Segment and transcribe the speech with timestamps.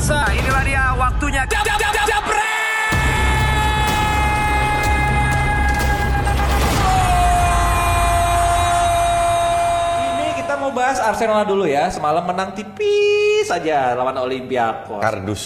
[0.00, 1.42] pemirsa, inilah dia waktunya.
[1.44, 2.24] Jab, jab, jab, jab,
[10.16, 11.92] Ini kita mau bahas Arsenal dulu ya.
[11.92, 15.04] Semalam menang tipis saja lawan Olympiakos.
[15.04, 15.44] Kardus.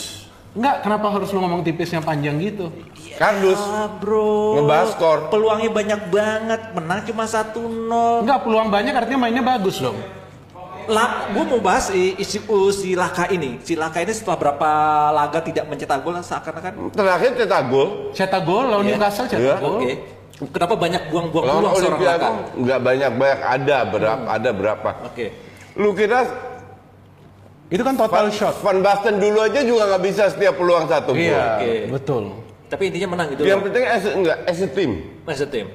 [0.55, 2.71] Enggak, kenapa harus lu ngomong tipisnya panjang gitu?
[3.19, 3.59] Kardus.
[3.59, 4.63] Ah, bro.
[4.63, 5.19] Ngebahas skor.
[5.35, 6.61] Peluangnya banyak banget.
[6.79, 8.23] Menang cuma 1-0.
[8.23, 9.99] Enggak, peluang banyak artinya mainnya bagus dong.
[10.87, 13.57] Lah, gue mau bahas i- isi uh, si Laka ini.
[13.61, 14.71] Si Laka ini setelah berapa
[15.11, 16.91] laga tidak mencetak gol seakan-akan.
[16.91, 17.89] Terakhir cetak gol.
[18.11, 18.95] Cetak gol lawan Iya.
[18.95, 19.55] Newcastle cetak Iya.
[19.59, 19.79] gol.
[19.79, 19.93] Oke.
[20.51, 22.29] Kenapa banyak buang-buang peluang seorang Laka?
[22.29, 24.91] Olympiakos nggak banyak banyak ada berapa ada berapa.
[25.05, 25.27] Oke.
[25.75, 26.21] Lu kira
[27.65, 28.55] Itu kan total Van, shot.
[28.61, 31.23] Van Basten dulu aja juga nggak bisa setiap peluang satu gol.
[31.23, 31.73] Iya, Oke.
[31.91, 32.23] betul.
[32.65, 33.43] Tapi intinya menang gitu.
[33.43, 33.65] Yang loh.
[33.67, 34.91] penting as, enggak as a team.
[35.25, 35.67] As a team.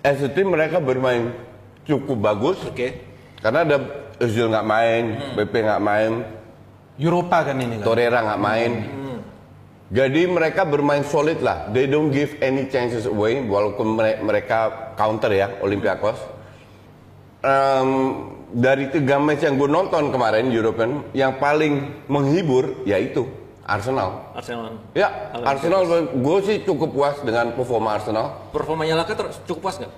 [0.00, 1.34] As a team mereka bermain
[1.82, 3.02] cukup bagus Oke.
[3.38, 3.76] karena ada
[4.22, 5.04] Özil nggak main,
[5.34, 6.12] PP nggak main,
[6.94, 7.84] Europa kan ini kan.
[7.84, 8.72] Torreira nggak main.
[9.92, 11.68] Jadi mereka bermain solid lah.
[11.68, 16.16] They don't give any chances away walaupun mere- mereka counter ya Olympiakos.
[17.42, 17.88] Em,
[18.54, 23.26] dari tiga match yang gue nonton kemarin European, yang paling menghibur yaitu
[23.62, 24.32] Arsenal.
[24.32, 24.80] Arsenal.
[24.94, 25.12] Ya.
[25.44, 28.48] Arsenal gue sih cukup puas dengan performa Arsenal.
[28.48, 29.12] Performanya Laka
[29.44, 29.92] cukup puas nggak?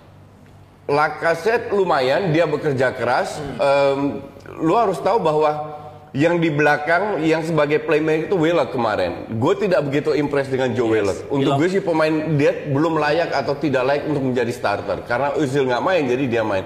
[0.84, 3.40] Lacazette lumayan, dia bekerja keras.
[3.56, 4.20] Em,
[4.60, 5.80] lu harus tahu bahwa
[6.14, 9.26] yang di belakang yang sebagai playmaker itu Willock kemarin.
[9.34, 11.26] Gue tidak begitu impress dengan Joe Willock.
[11.26, 15.02] Untuk gue sih pemain dia belum layak atau tidak layak untuk menjadi starter.
[15.08, 16.64] Karena Özil nggak main, jadi dia main.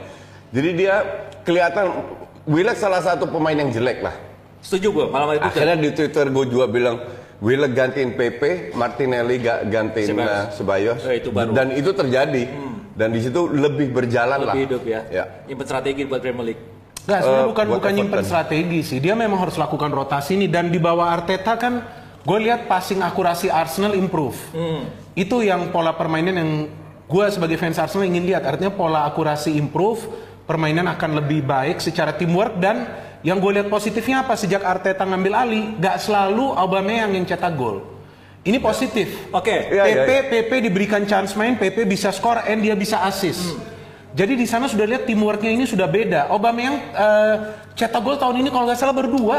[0.53, 0.95] Jadi dia
[1.47, 2.05] kelihatan
[2.45, 4.13] Willock salah satu pemain yang jelek lah.
[4.61, 5.47] Setuju gue malam itu.
[5.47, 6.97] Akhirnya di Twitter gue juga bilang
[7.39, 10.43] Willock gantiin PP, Martinelli ga gantiin Ceballos.
[10.43, 11.01] uh, Ceballos.
[11.07, 11.51] Oh, itu baru.
[11.55, 12.68] Dan itu terjadi.
[12.99, 14.51] Dan di situ lebih berjalan lah.
[14.51, 15.01] lebih hidup ya.
[15.07, 15.25] Ya.
[15.47, 16.63] Nyimpen strategi buat Premier League.
[17.07, 18.99] Enggak, sebenarnya Eh, bukan bukan nyimpen strategi sih.
[18.99, 21.87] Dia memang harus lakukan rotasi ini dan di bawah Arteta kan
[22.27, 24.37] gue lihat passing akurasi Arsenal improve.
[25.15, 26.51] Itu yang pola permainan yang
[27.09, 28.43] gue sebagai fans Arsenal ingin lihat.
[28.45, 30.05] Artinya pola akurasi improve,
[30.45, 32.85] permainan akan lebih baik secara teamwork dan
[33.23, 37.98] yang gue lihat positifnya apa sejak Arteta ngambil alih, gak selalu Aubameyang yang cetak gol.
[38.43, 39.29] Ini positif.
[39.35, 39.69] Oke.
[39.69, 43.59] Iya, iya, PP PP diberikan chance main, PP bisa skor and dia bisa assist.
[44.15, 46.33] Jadi di sana sudah lihat teamworknya ini sudah beda.
[46.33, 47.35] Aubameyang eh,
[47.75, 49.39] cetak gol tahun ini kalau nggak salah berdua.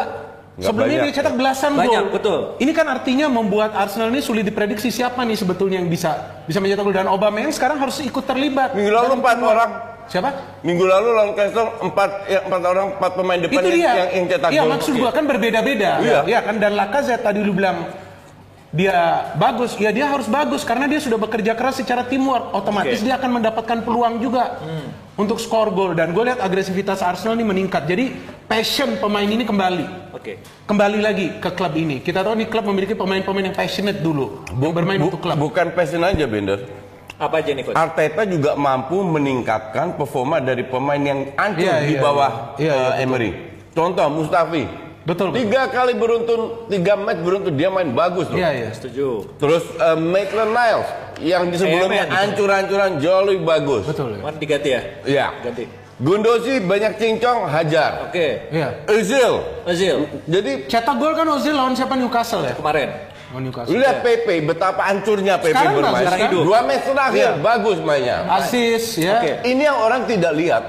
[0.59, 1.07] Nggak Sebelumnya banyak.
[1.09, 1.81] dia cetak belasan gol.
[1.88, 2.39] Banyak, betul.
[2.59, 6.83] Ini kan artinya membuat Arsenal ini sulit diprediksi siapa nih sebetulnya yang bisa bisa mencetak
[6.83, 8.75] gol dan Aubameyang sekarang harus ikut terlibat.
[8.75, 9.71] Minggu lalu empat orang.
[10.09, 10.29] Siapa?
[10.65, 13.93] Minggu lalu lawan Castle empat ya, empat orang empat pemain depan itu yang, dia.
[13.93, 14.71] yang, yang cetak Iya gol.
[14.73, 15.91] maksud gua kan berbeda-beda.
[16.01, 16.19] Iya.
[16.25, 17.89] Iya kan dan Lacazette tadi lu bilang
[18.69, 22.53] dia bagus, ya dia harus bagus karena dia sudah bekerja keras secara teamwork.
[22.53, 23.06] Otomatis Oke.
[23.09, 24.62] dia akan mendapatkan peluang juga
[25.18, 27.90] untuk skor gol dan gue lihat agresivitas Arsenal ini meningkat.
[27.90, 28.13] Jadi
[28.46, 30.13] passion pemain ini kembali.
[30.13, 30.38] Oke.
[30.69, 31.97] Kembali lagi ke klub ini.
[31.97, 35.38] Kita tahu nih klub memiliki pemain-pemain yang passionate dulu, yang bermain Bu- untuk klub.
[35.41, 36.69] Bukan passion aja Bender.
[37.19, 37.75] Apa aja nih coach?
[37.75, 42.31] Arteta juga mampu meningkatkan performa dari pemain yang hancur Iya, di iya, bawah.
[42.56, 43.30] Iya, iya, eh, Emery.
[43.75, 44.88] Contoh Mustafi.
[45.09, 45.41] Betul, betul.
[45.41, 48.37] Tiga kali beruntun, tiga match beruntun dia main bagus loh.
[48.37, 48.69] Iya, iya.
[48.69, 49.25] Setuju.
[49.41, 50.89] Terus eh, Maitland Niles
[51.25, 52.13] yang di sebelumnya Emen.
[52.13, 53.83] hancur-hancuran jauh lebih bagus.
[53.89, 54.21] Betul.
[54.21, 54.31] ya.
[54.37, 54.81] Diganti ya?
[55.03, 55.27] Iya.
[55.41, 55.65] Ganti.
[55.99, 58.07] Gundosi banyak cincong, hajar.
[58.07, 58.47] Oke.
[58.55, 58.87] Iya.
[58.87, 59.43] Özil.
[59.67, 62.55] Ozil Jadi Cetak gol kan Ozil lawan siapa Newcastle ya?
[62.55, 62.87] kemarin.
[63.31, 63.69] Newcastle.
[63.72, 66.01] Lihat PP betapa hancurnya PP Sekarang bermain.
[66.01, 66.41] sekarang hidup.
[66.41, 67.31] Dua match terakhir Iya.
[67.40, 68.17] bagus mainnya.
[68.28, 69.16] Asis ya.
[69.16, 69.31] Oke.
[69.45, 70.63] Ini yang orang tidak lihat.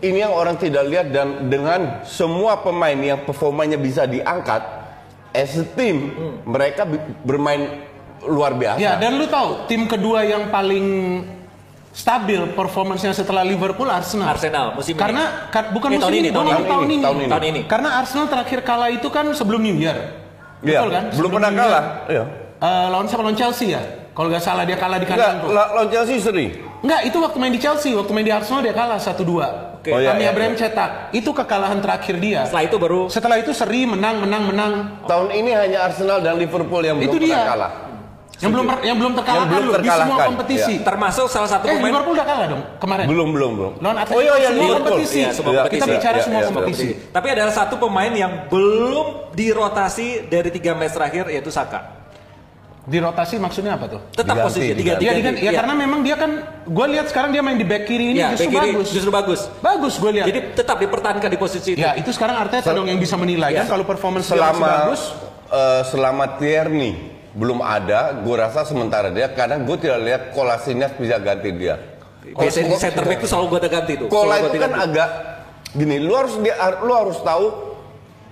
[0.00, 4.58] Ini yang orang tidak lihat dan dengan semua pemain yang performanya bisa diangkat
[5.30, 6.10] as a team
[6.42, 7.86] mereka bi- bermain
[8.22, 8.76] luar biasa.
[8.76, 10.86] Ya, dan lu tahu tim kedua yang paling
[11.90, 14.30] stabil performancenya setelah Liverpool Arsenal.
[14.30, 15.00] Arsenal musim ini.
[15.00, 16.54] Karena ka- bukan Eh, musim tahun ini, tahun ini.
[16.54, 16.96] tahun ini.
[16.98, 17.30] Tahun ini.
[17.30, 17.60] Tahun ini.
[17.66, 20.19] Karena Arsenal terakhir kalah itu kan sebelum New Year.
[20.60, 21.04] Iya, Betul kan?
[21.12, 21.84] belum pernah kalah.
[22.06, 22.24] Iya.
[22.60, 23.22] Eh, lawan siapa?
[23.22, 23.82] Lawan Chelsea ya?
[24.10, 25.48] Kalau nggak salah dia kalah di kandang tuh.
[25.50, 26.46] la- lawan Chelsea seri.
[26.80, 29.48] Enggak, itu waktu main di Chelsea, waktu main di Arsenal dia kalah 1-2.
[29.80, 29.90] Oke.
[29.90, 30.60] Oh, iya, Tammy iya, Abraham iya.
[30.62, 30.90] cetak.
[31.10, 32.44] Itu kekalahan terakhir dia.
[32.44, 34.72] Setelah itu baru Setelah itu seri menang, menang, menang.
[35.04, 37.48] Tahun ini hanya Arsenal dan Liverpool yang Itu belum pernah dia.
[37.48, 37.72] kalah.
[38.40, 40.74] Yang belum yang belum terkalahkan belum loh, di semua terkalahkan, kompetisi.
[40.80, 43.04] termasuk salah satu Eh, pemain Liverpool udah kalah dong kemarin.
[43.04, 43.72] Belum, belum, belum.
[43.78, 44.80] Lawan Atletico Oh iya, iya, semua Liverpool.
[44.90, 45.18] kompetisi.
[45.18, 45.90] Iya, semua Kita kompetisi.
[45.92, 46.86] bicara Iya, semua iya, kompetisi.
[47.06, 52.00] Tapi ada satu pemain yang belum dirotasi dari tiga match terakhir yaitu Saka.
[52.82, 54.00] Dirotasi maksudnya apa tuh?
[54.10, 54.80] Tetap Diganti, posisi diganti.
[54.80, 55.04] diganti.
[55.04, 55.38] Ya, diganti.
[55.38, 55.58] ya Iya.
[55.60, 56.30] karena memang dia kan,
[56.64, 58.88] gue lihat sekarang dia main di back kiri ini Iya, justru kiri bagus.
[58.90, 59.40] Justru bagus.
[59.60, 60.26] Bagus gue lihat.
[60.26, 61.78] Jadi tetap dipertahankan di posisi itu.
[61.78, 63.62] ya itu sekarang Arteta dong yang bisa menilai Iya.
[63.62, 65.02] kan kalau performance dia masih Selama bagus.
[65.52, 66.92] eh, selama Tierney
[67.30, 71.78] belum ada, gue rasa sementara dia karena gue tidak lihat Kolasinac bisa ganti dia.
[72.20, 74.08] Biasanya center back itu selalu gue ganti tuh.
[74.10, 75.08] Kola itu kan agak
[75.72, 77.46] gini, lu harus dia lu harus tahu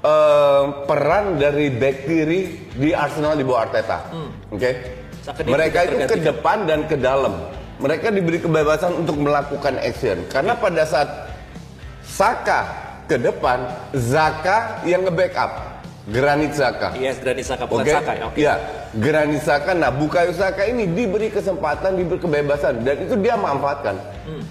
[0.03, 2.41] em, peran dari back kiri
[2.75, 3.99] di Arsenal di bawah Arteta.
[4.53, 4.71] Oke.
[5.25, 7.49] Saka dia Mereka itu ke depan dan ke dalam.
[7.79, 10.27] Mereka diberi kebebasan untuk melakukan action.
[10.27, 11.31] Karena pada saat
[12.03, 12.61] Saka
[13.07, 13.63] ke depan,
[13.95, 15.78] Zaka yang nge-backup.
[16.09, 16.97] Granit Zaka.
[16.97, 17.93] Yes, Granit Saka bukan Oke.
[17.93, 18.25] Saka ya.
[18.25, 18.39] Oke.
[18.41, 18.55] Ya,
[18.97, 19.77] Granit Saka.
[19.77, 24.01] Nah, Bukayo Saka ini diberi kesempatan, diberi kebebasan dan itu dia manfaatkan.
[24.25, 24.43] Hmm.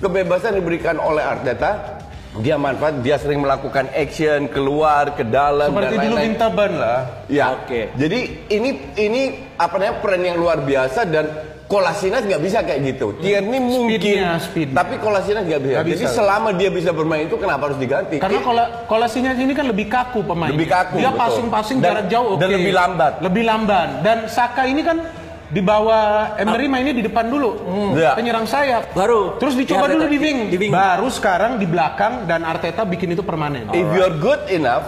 [0.00, 2.00] Kebebasan diberikan oleh Arteta,
[2.40, 6.32] dia manfaat, dia sering melakukan action keluar ke dalam Seperti dan dulu lain-lain.
[6.32, 7.00] minta ban lah.
[7.28, 7.46] Ya.
[7.60, 7.92] Oke.
[7.94, 9.22] Jadi ini ini
[9.60, 11.28] apa namanya peran yang luar biasa dan
[11.72, 13.06] Kolasinas nggak bisa kayak gitu.
[13.16, 14.76] Tierney mungkin, Speednya, speednya.
[14.76, 15.72] tapi Kolasinas nggak bisa.
[15.72, 16.12] Nggak Jadi bisa.
[16.12, 18.20] selama dia bisa bermain itu kenapa harus diganti?
[18.20, 20.52] Karena kola, kolasinya ini kan lebih kaku pemain.
[20.52, 22.56] Lebih kaku, Dia passing-passing Dan- jarak jauh dan oke.
[22.60, 23.12] lebih lambat.
[23.24, 23.88] Lebih lamban.
[24.04, 25.00] Dan Saka ini kan
[25.48, 27.50] di bawah Emery mainnya di depan dulu.
[27.96, 28.16] Iya.
[28.16, 28.92] Penyerang sayap.
[28.92, 29.40] Baru.
[29.40, 30.38] Terus dicoba Ya, dulu di wing.
[30.48, 30.70] Di wing.
[30.70, 33.68] Baru sekarang di belakang dan Arteta bikin itu permanen.
[33.70, 34.84] If you're good enough,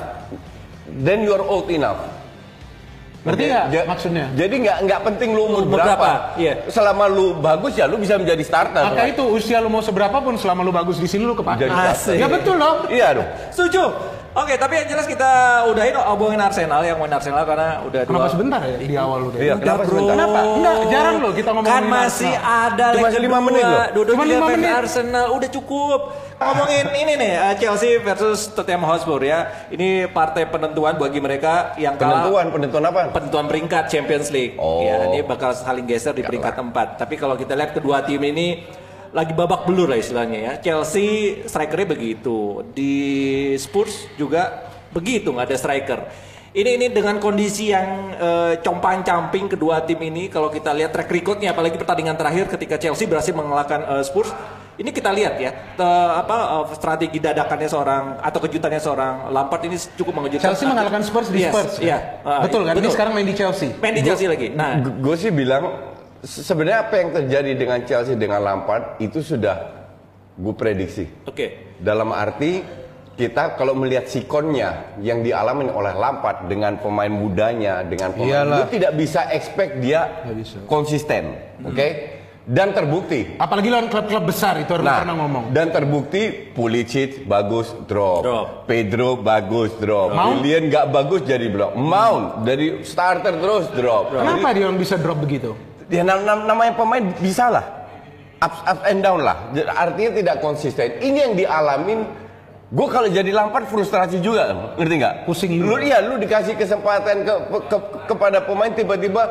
[0.91, 2.13] then you're old enough.
[3.25, 3.49] Oke?
[3.49, 4.27] nggak Ja- maksudnya?
[4.37, 5.97] Jadi nggak nggak penting lu umur berapa.
[5.97, 6.53] berapa, iya.
[6.69, 8.85] Selama lu bagus ya lu bisa menjadi starter.
[8.85, 11.65] Maka itu usia lu mau seberapa pun selama lu bagus di sini lu kepake.
[11.65, 11.73] Jadi.
[12.21, 12.85] Ya betul loh.
[12.87, 13.29] Iya dong.
[13.49, 13.85] Setuju.
[14.35, 15.31] Oke, tapi yang jelas kita
[15.71, 18.33] udahin obongin Arsenal yang main Arsenal karena udah Kenapa dua.
[18.35, 19.29] sebentar ya di awal lu?
[19.31, 20.15] Iya, kenapa Udah, sebentar?
[20.19, 20.39] Kenapa?
[20.51, 22.67] Enggak, jarang loh kita ngomongin Kan masih Arsenal.
[22.67, 23.47] ada Cuma leg lima kedua.
[23.47, 23.79] menit loh.
[23.95, 24.71] Dua-duanya Cuma lima fans menit.
[24.75, 26.01] Arsenal udah cukup.
[26.35, 29.39] Ngomongin ini nih eh, Chelsea versus Tottenham Hotspur ya.
[29.71, 33.01] Ini partai penentuan bagi mereka yang kalah Penentuan, penentuan apa?
[33.15, 34.59] penentuan peringkat Champions League.
[34.59, 34.83] Oh.
[34.83, 36.75] Ya, ini bakal saling geser di peringkat 4.
[36.99, 38.67] Tapi kalau kita lihat kedua tim ini
[39.15, 40.53] lagi babak belur lah istilahnya ya.
[40.59, 42.67] Chelsea strikernya begitu.
[42.75, 42.93] Di
[43.57, 46.01] Spurs juga begitu nggak ada striker.
[46.51, 51.51] Ini ini dengan kondisi yang eh, compang-camping kedua tim ini kalau kita lihat track recordnya
[51.51, 54.31] apalagi pertandingan terakhir ketika Chelsea berhasil mengalahkan eh, Spurs
[54.75, 55.83] ini kita lihat ya te-
[56.15, 60.55] apa eh, strategi dadakannya seorang atau kejutannya seorang Lampard ini cukup mengejutkan.
[60.55, 61.73] Chelsea mengalahkan Spurs di Yes, Spurs.
[61.75, 61.87] kan?
[61.87, 61.99] Iya.
[62.23, 62.75] Ah, betul kan?
[62.75, 62.95] Ini betul.
[62.95, 63.69] sekarang main di Chelsea.
[63.75, 64.49] main di Chelsea lagi.
[64.55, 65.94] Nah, Gue sih bilang
[66.25, 69.57] sebenarnya apa yang terjadi dengan Chelsea dengan Lampard itu sudah
[70.35, 71.07] gue prediksi.
[71.23, 71.77] oke.
[71.77, 72.63] Dalam arti
[73.15, 78.59] kita kalau melihat sikonnya yang dialami oleh Lampard dengan pemain mudanya, dengan pemain, Iyalah.
[78.59, 80.59] lu tidak bisa expect dia bisa.
[80.65, 81.89] konsisten, oke?
[82.45, 83.41] Dan terbukti.
[83.41, 85.45] Apalagi lawan klub-klub besar itu harus Nah, pernah ngomong.
[85.51, 88.47] dan terbukti Pulisic bagus drop, Drop.
[88.67, 90.43] Pedro bagus drop, Mount?
[90.43, 94.13] Willian nggak bagus jadi blok, Mount dari starter terus drop.
[94.13, 95.57] Kenapa dia yang bisa drop begitu?
[95.89, 97.65] Ya nam- nam- namanya pemain bisa lah.
[98.41, 99.49] Up, up and down lah.
[99.73, 101.01] Artinya tidak konsisten.
[101.01, 102.05] Ini yang dialamin.
[102.75, 105.15] Gue kalau jadi Lampard frustrasi juga, ngerti nggak?
[105.29, 107.35] Pusing Lu iya, lu dikasih kesempatan ke,
[107.71, 109.31] ke- kepada pemain tiba-tiba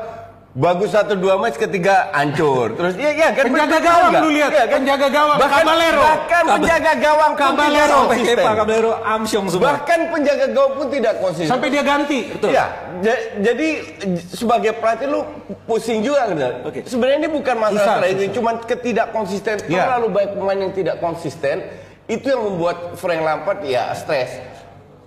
[0.54, 2.78] bagus satu dua match ketiga hancur.
[2.78, 4.78] Terus iya iya kan Penjaga gawang lu lihat, Iya kan?
[4.78, 6.02] penjaga gawang, bahkan, Caballero.
[6.02, 8.38] Bahkan penjaga gawang Caballero, konsisten.
[8.38, 9.66] Kepa, Caballero, Amsyong semua.
[9.68, 11.50] Bahkan penjaga gawang pun tidak konsisten.
[11.50, 12.20] Sampai dia ganti.
[12.38, 12.66] Iya,
[13.02, 13.68] ja- jadi
[14.30, 15.20] sebagai pelatih lu
[15.66, 16.38] pusing juga kan?
[16.64, 16.86] Oke.
[16.86, 19.56] Sebenarnya ini bukan masalah strategi, cuman ketidakkonsisten.
[19.66, 19.84] Iya.
[19.90, 21.66] Terlalu banyak pemain yang tidak konsisten,
[22.06, 24.38] itu yang membuat Frank Lampard ya stres.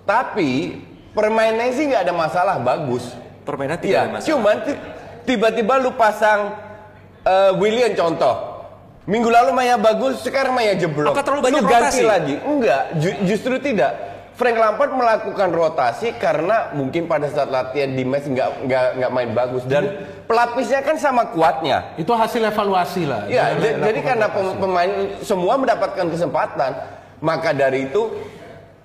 [0.03, 0.75] Tapi
[1.11, 3.15] permainannya sih nggak ada masalah, bagus.
[3.43, 4.27] Permainan tidak Iya, ada masalah.
[4.27, 4.55] cuman
[5.27, 6.55] tiba-tiba lu pasang
[7.21, 8.55] eh, William contoh.
[9.07, 11.15] Minggu lalu Maya bagus, sekarang Maya jeblok.
[11.15, 12.03] Apakah terlalu banyak Lu ganti rotasi?
[12.03, 12.35] lagi?
[12.43, 13.91] Enggak, ju- justru tidak.
[14.37, 19.31] Frank Lampard melakukan rotasi karena mungkin pada saat latihan di match nggak nggak nggak main
[19.33, 21.97] bagus dan pelapisnya kan sama kuatnya.
[21.97, 23.25] Itu hasil evaluasi lah.
[23.25, 24.91] Ya, jadi karena pemain
[25.25, 26.71] semua mendapatkan kesempatan,
[27.17, 28.13] maka dari itu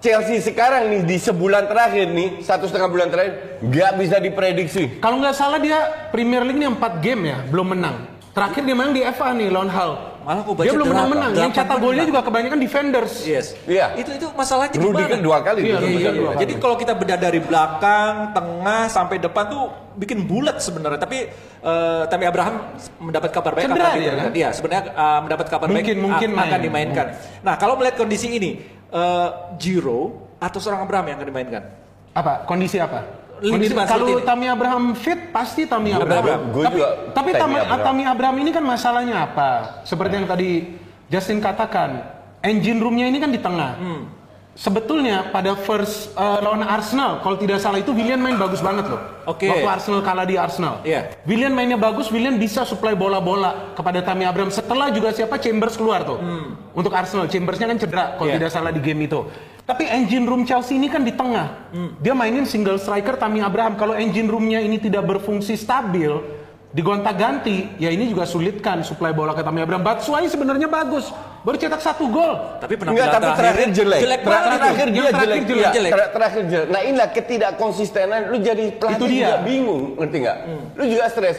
[0.03, 4.99] Chelsea sekarang nih di sebulan terakhir nih satu setengah bulan terakhir nggak bisa diprediksi.
[4.99, 5.79] Kalau nggak salah dia
[6.11, 8.11] Premier League ini 4 game ya, belum menang.
[8.33, 9.93] Terakhir dia menang di FA nih lawan Hull.
[10.23, 11.33] Malah aku baca dia belum delapan- menang-menang.
[11.37, 12.09] Yang cetak golnya menang.
[12.09, 13.13] juga kebanyakan defenders.
[13.23, 13.47] Yes.
[13.63, 13.87] Iya.
[13.95, 15.23] Itu itu masalahnya di Rudiger mana?
[15.23, 15.61] dua kali.
[15.61, 15.85] Iya, tuh.
[15.85, 16.31] Rudiger dua.
[16.35, 19.63] Jadi kalau kita bedah dari belakang, tengah sampai depan tuh
[19.95, 20.99] bikin bulat sebenarnya.
[20.99, 21.19] Tapi
[21.61, 22.55] eh, Tammy Abraham
[22.99, 24.19] mendapat kabar baik Cedera akan dia, dimainkan.
[24.19, 24.33] kan?
[24.33, 26.63] Iya, sebenarnya eh, mendapat kabar baik Mungkin- mungkin a- akan main.
[26.65, 27.07] dimainkan.
[27.43, 28.51] Nah, kalau melihat kondisi ini,
[28.93, 31.63] eh Giro atau seorang Abraham yang akan dimainkan?
[32.13, 32.45] Apa?
[32.45, 33.25] Kondisi apa?
[33.43, 34.23] Kondisi, kalau.
[34.23, 36.23] Tammy Abraham fit, pasti Tammy Abraham.
[36.23, 36.43] Abraham.
[36.55, 37.83] Gue tapi juga tapi Tammy Tammy Abraham.
[37.83, 39.51] Tammy Abraham ini kan masalahnya apa?
[39.83, 40.51] Seperti yang tadi
[41.11, 42.07] Justin katakan,
[42.39, 43.73] engine roomnya ini kan di tengah.
[43.83, 44.03] Hmm.
[44.53, 49.01] Sebetulnya pada first uh, lawan Arsenal, kalau tidak salah itu Willian main bagus banget loh.
[49.25, 49.49] Oke.
[49.49, 50.85] Waktu Arsenal kalah di Arsenal.
[50.85, 51.09] Iya.
[51.25, 54.53] Willian mainnya bagus, Willian bisa supply bola-bola kepada Tammy Abraham.
[54.53, 56.21] Setelah juga siapa Chambers keluar tuh.
[56.77, 58.37] Untuk Arsenal, Chambersnya kan cedera kalau Hmm.
[58.37, 58.37] Iya.
[58.45, 59.25] tidak salah di game itu.
[59.65, 61.73] Tapi engine room Chelsea ini kan di tengah.
[61.73, 61.97] Hmm.
[61.97, 63.81] Dia mainin single striker Tammy Abraham.
[63.81, 66.13] Kalau engine roomnya ini tidak berfungsi stabil,
[66.77, 69.81] digonta-ganti, ya ini juga sulitkan supply bola ke Tammy Abraham.
[69.81, 71.09] Batshuayi sebenarnya bagus.
[71.43, 72.33] Baru cetak satu gol.
[72.57, 74.01] Tapi Enggak, penampilan tapi terakhir jelek.
[74.01, 75.73] Jelek banget terakhir dia Yang terakhir jelek.
[75.73, 75.91] jelek.
[75.91, 76.69] Iya, ter- terakhir jelek.
[76.69, 78.21] Nah inilah ketidakkonsistenan.
[78.27, 79.19] Lu jadi pelatih Itu dia.
[79.19, 80.39] juga bingung, ngerti nggak?
[80.73, 81.37] Lu juga stres.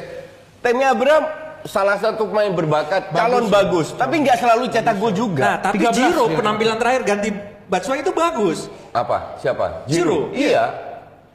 [0.60, 1.24] Temi Abraham
[1.64, 5.44] salah satu pemain berbakat, calon bagus, tapi nggak selalu cetak gol Nah, juga.
[5.58, 6.38] tapi 13 Jiro dia.
[6.38, 7.30] penampilan terakhir ganti
[7.64, 8.68] Batshuayi itu bagus.
[8.92, 9.40] Apa?
[9.40, 9.88] Siapa?
[9.88, 10.36] Giroud.
[10.36, 10.83] Iya.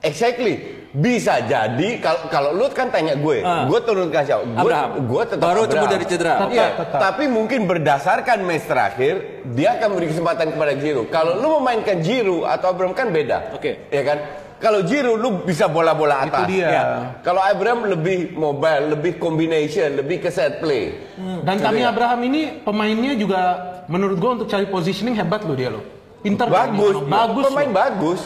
[0.00, 0.54] Exactly.
[0.88, 3.68] Bisa jadi kalau kalau lu kan tanya gue, Ah.
[3.68, 4.40] gue turun ke siapa?
[4.40, 4.72] Gue,
[5.04, 5.84] gue tetap Baru Abraham.
[5.86, 6.34] dari cedera.
[6.34, 6.98] Tetap, Iya, tetap.
[6.98, 9.14] tapi mungkin berdasarkan match terakhir
[9.52, 11.08] dia akan beri kesempatan kepada Giroud.
[11.08, 13.52] Kalau lu memainkan Giroud atau Abraham kan beda.
[13.52, 13.84] Oke.
[13.88, 14.18] Ya kan?
[14.58, 16.46] Kalau Giroud lu bisa bola-bola Itu atas.
[16.48, 16.66] dia.
[16.66, 16.82] Ya.
[17.20, 20.98] Kalau Abraham lebih mobile, lebih combination, lebih ke set play.
[21.44, 23.40] Dan Tammy Abraham ini pemainnya juga
[23.86, 25.84] menurut gua untuk cari positioning hebat loh dia loh.
[26.18, 27.06] Pintar Bagus, dia.
[27.06, 27.44] bagus.
[27.46, 27.76] Pemain loh.
[27.76, 28.20] bagus.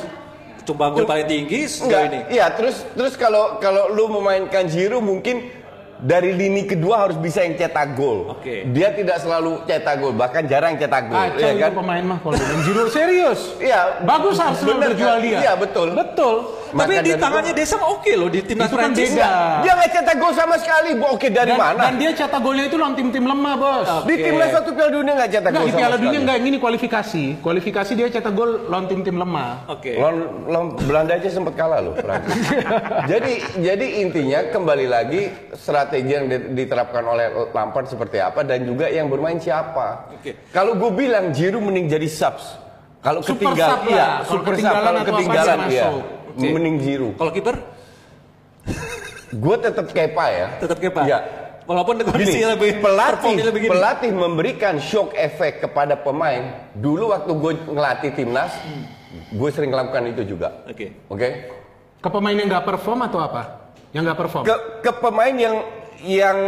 [0.63, 2.21] Cuma gol paling tinggi sejauh Enggak, ini.
[2.31, 5.51] iya terus terus kalau kalau lu memainkan Giroud mungkin
[6.03, 8.35] dari lini kedua harus bisa yang cetak gol.
[8.35, 8.67] Oke.
[8.75, 11.71] Dia tidak selalu cetak gol, bahkan jarang cetak gol, Kacau ya itu kan?
[11.79, 12.35] pemain mah kalau
[12.67, 13.41] Giroud serius.
[13.63, 14.03] Iya.
[14.03, 15.23] Bagus Arsenal bener berjual kan?
[15.23, 15.39] dia.
[15.39, 15.89] Iya, betul.
[15.95, 16.37] Betul.
[16.73, 19.13] Tapi di tangannya Desa oke loh di timnas Itu kan Prancis.
[19.13, 19.29] beda.
[19.61, 20.91] Dia nggak cetak gol sama sekali.
[20.93, 21.81] Bu, Oke dari Dan, mana?
[21.85, 23.89] dan dia cetak golnya itu lawan tim-tim lemah, Bos.
[24.03, 24.25] Di Oke.
[24.25, 25.97] timnas satu Piala Dunia nggak cetak gol di Piala.
[25.97, 27.25] Dunia enggak yang ini kualifikasi.
[27.39, 29.69] Kualifikasi dia cetak gol lawan tim-tim lemah.
[29.69, 29.93] Oke.
[29.95, 30.17] Lawan,
[30.49, 31.95] lawan Belanda aja sempat kalah loh.
[31.95, 32.41] Prancis.
[33.13, 38.89] jadi jadi intinya kembali lagi strategi yang di- diterapkan oleh Lampard seperti apa dan juga
[38.89, 40.09] yang bermain siapa.
[40.11, 40.49] Oke.
[40.49, 42.65] Kalau gue bilang Giroud mending jadi subs.
[43.03, 44.63] Kalau ketinggalan, iya, Kalau super sub.
[44.63, 45.87] ketinggalan Kalau apa ketinggalan, dia iya,
[46.33, 46.49] Oke.
[46.49, 47.15] mending Giroud.
[47.15, 47.57] Kalau kiper
[49.33, 50.47] Gue tetap kepa ya.
[50.59, 51.03] tetap kepa.
[51.03, 51.19] Iya.
[51.63, 53.71] Walaupun kondisi Gini, lebih pelatih lebih gini.
[53.71, 56.69] pelatih memberikan shock efek kepada pemain.
[56.75, 58.51] Dulu waktu gue ngelatih timnas,
[59.31, 60.67] gue sering lakukan itu juga.
[60.67, 61.01] Oke.
[61.07, 61.29] Oke.
[61.97, 63.43] Ke pemain yang nggak perform atau apa?
[63.95, 64.45] Yang nggak perform.
[64.45, 65.57] Ke ke pemain yang
[66.03, 66.39] yang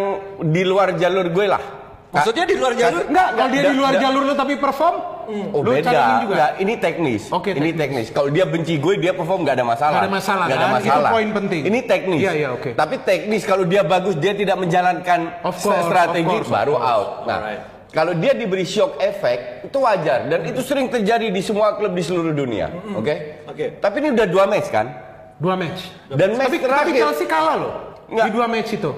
[0.43, 1.63] di luar jalur gue lah.
[2.11, 3.07] Maksudnya di luar jalur?
[3.07, 5.91] Enggak, kalau dia Da- di luar da- jalur lu tapi perform, Oh lu beda,
[6.21, 6.35] juga.
[6.35, 7.23] Nggak, ini teknis.
[7.29, 8.07] Oke, ini teknis.
[8.09, 9.93] Kalau dia benci gue, dia perform nggak ada masalah.
[9.93, 10.75] Nggak ada masalah, Nggak ada kan?
[10.75, 11.11] Itu masalah.
[11.11, 11.63] poin penting.
[11.65, 12.21] Ini teknis.
[12.21, 12.71] Iya, iya, oke.
[12.73, 16.79] Tapi teknis kalau dia bagus, dia tidak menjalankan Of course, strategi, of course, baru of
[16.79, 16.93] course.
[16.93, 17.09] out.
[17.25, 17.61] Nah, Alright.
[17.91, 22.03] kalau dia diberi shock efek, itu wajar dan itu sering terjadi di semua klub di
[22.03, 22.69] seluruh dunia.
[22.93, 23.45] Oke?
[23.47, 23.79] Oke.
[23.79, 24.87] Tapi ini udah dua match kan?
[25.35, 25.91] dua match.
[26.09, 27.73] Dan match Tapi, tapi terakhir Chelsea kalah loh
[28.07, 28.25] Nggak.
[28.25, 28.93] di dua match itu.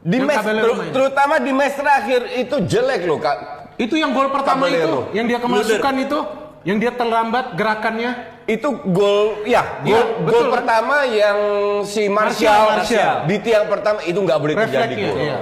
[0.00, 3.59] di match ter- terutama di match terakhir itu jelek loh kak.
[3.80, 5.08] Itu yang gol pertama Caballero.
[5.08, 6.18] itu, yang dia kemasukan itu,
[6.62, 8.12] yang dia terlambat gerakannya.
[8.44, 10.52] Itu gol, ya, gol, Iya, gol betul, kan?
[10.52, 11.38] pertama yang
[11.82, 13.14] si Martial, Martial, Martial.
[13.24, 15.18] di tiang pertama itu nggak boleh terjadi Refleksnya, gol.
[15.22, 15.38] iya.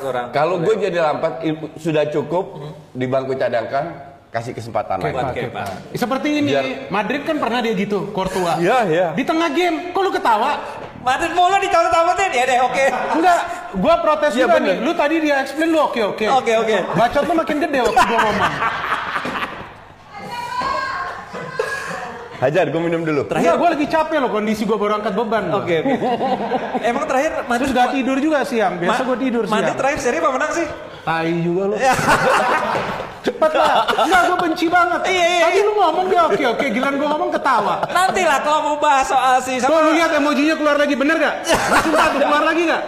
[0.00, 0.26] Seorang.
[0.32, 2.44] Kalau gue jadi lampat i- sudah cukup
[2.90, 3.84] di bangku cadangkan
[4.26, 5.12] kasih kesempatan lagi.
[5.12, 5.64] Buat Kepa.
[5.92, 8.56] Seperti ini, Biar- Madrid kan pernah dia gitu, Courtois.
[8.56, 9.06] Iya, iya.
[9.12, 10.50] Di tengah game, kok lu ketawa?
[11.06, 12.84] Madrid bola di tawa-tawatin ya deh, oke.
[13.14, 13.38] Enggak,
[13.78, 14.74] gua protes Iya, juga bener.
[14.74, 14.76] nih.
[14.82, 16.26] Lu tadi dia explain lu oke oke.
[16.34, 16.76] Oke, oke.
[16.92, 18.50] Bacot lu makin gede waktu gua ngomong.
[22.36, 23.24] Hajar, gue minum dulu.
[23.24, 25.44] Enggak, gua lagi capek loh kondisi gua baru angkat beban.
[25.54, 25.94] Oke, oke.
[26.82, 28.74] Emang terakhir Madrid Terus gak tidur juga siang.
[28.76, 29.78] Biasa Ma- gua tidur Madrid siang.
[29.78, 30.66] terakhir seri apa menang sih?
[31.00, 31.74] Tai juga lu.
[33.26, 33.74] Cepet lah.
[33.98, 35.00] Enggak, gua benci banget.
[35.04, 35.66] Iya, iya, Tadi iya.
[35.66, 37.74] lu ngomong dia oke oke, giliran gua ngomong ketawa.
[37.86, 41.34] Nanti lah kalau mau bahas soal si Tuh lu lihat emojinya keluar lagi, bener gak?
[41.82, 42.82] Sumpah tuh keluar lagi gak?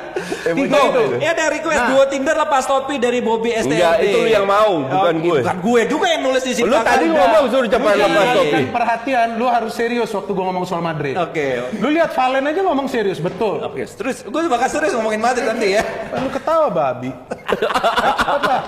[0.49, 1.03] Tiga itu.
[1.19, 1.89] Ya ada request Nah.
[1.91, 3.71] duo Tinder lepas topi dari Bobby STRD.
[3.73, 5.39] Enggak, itu lu yang mau, bukan Oh, gue.
[5.43, 6.67] Bukan gue juga yang nulis di sini.
[6.67, 8.63] Lu tadi ngomong suruh cepat lepas topi.
[8.69, 11.15] perhatian, lu harus serius waktu gua ngomong soal Madrid.
[11.15, 11.75] Oke.
[11.77, 13.59] Lu lihat Valen aja ngomong serius, betul.
[13.61, 15.83] Oke, terus gue bakal serius ngomongin Madrid nanti ya.
[16.15, 17.11] Lu ketawa babi.
[18.49, 18.63] Lah.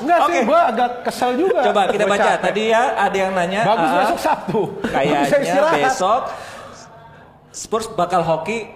[0.00, 0.40] Enggak sih, Oke.
[0.48, 1.60] gua agak kesel juga.
[1.70, 2.24] Coba kita baca.
[2.24, 2.42] capek.
[2.50, 3.60] Tadi ya ada yang nanya.
[3.62, 4.60] Bagus ah, besok Sabtu.
[4.88, 6.22] Kayaknya besok
[7.54, 8.66] Spurs bakal hoki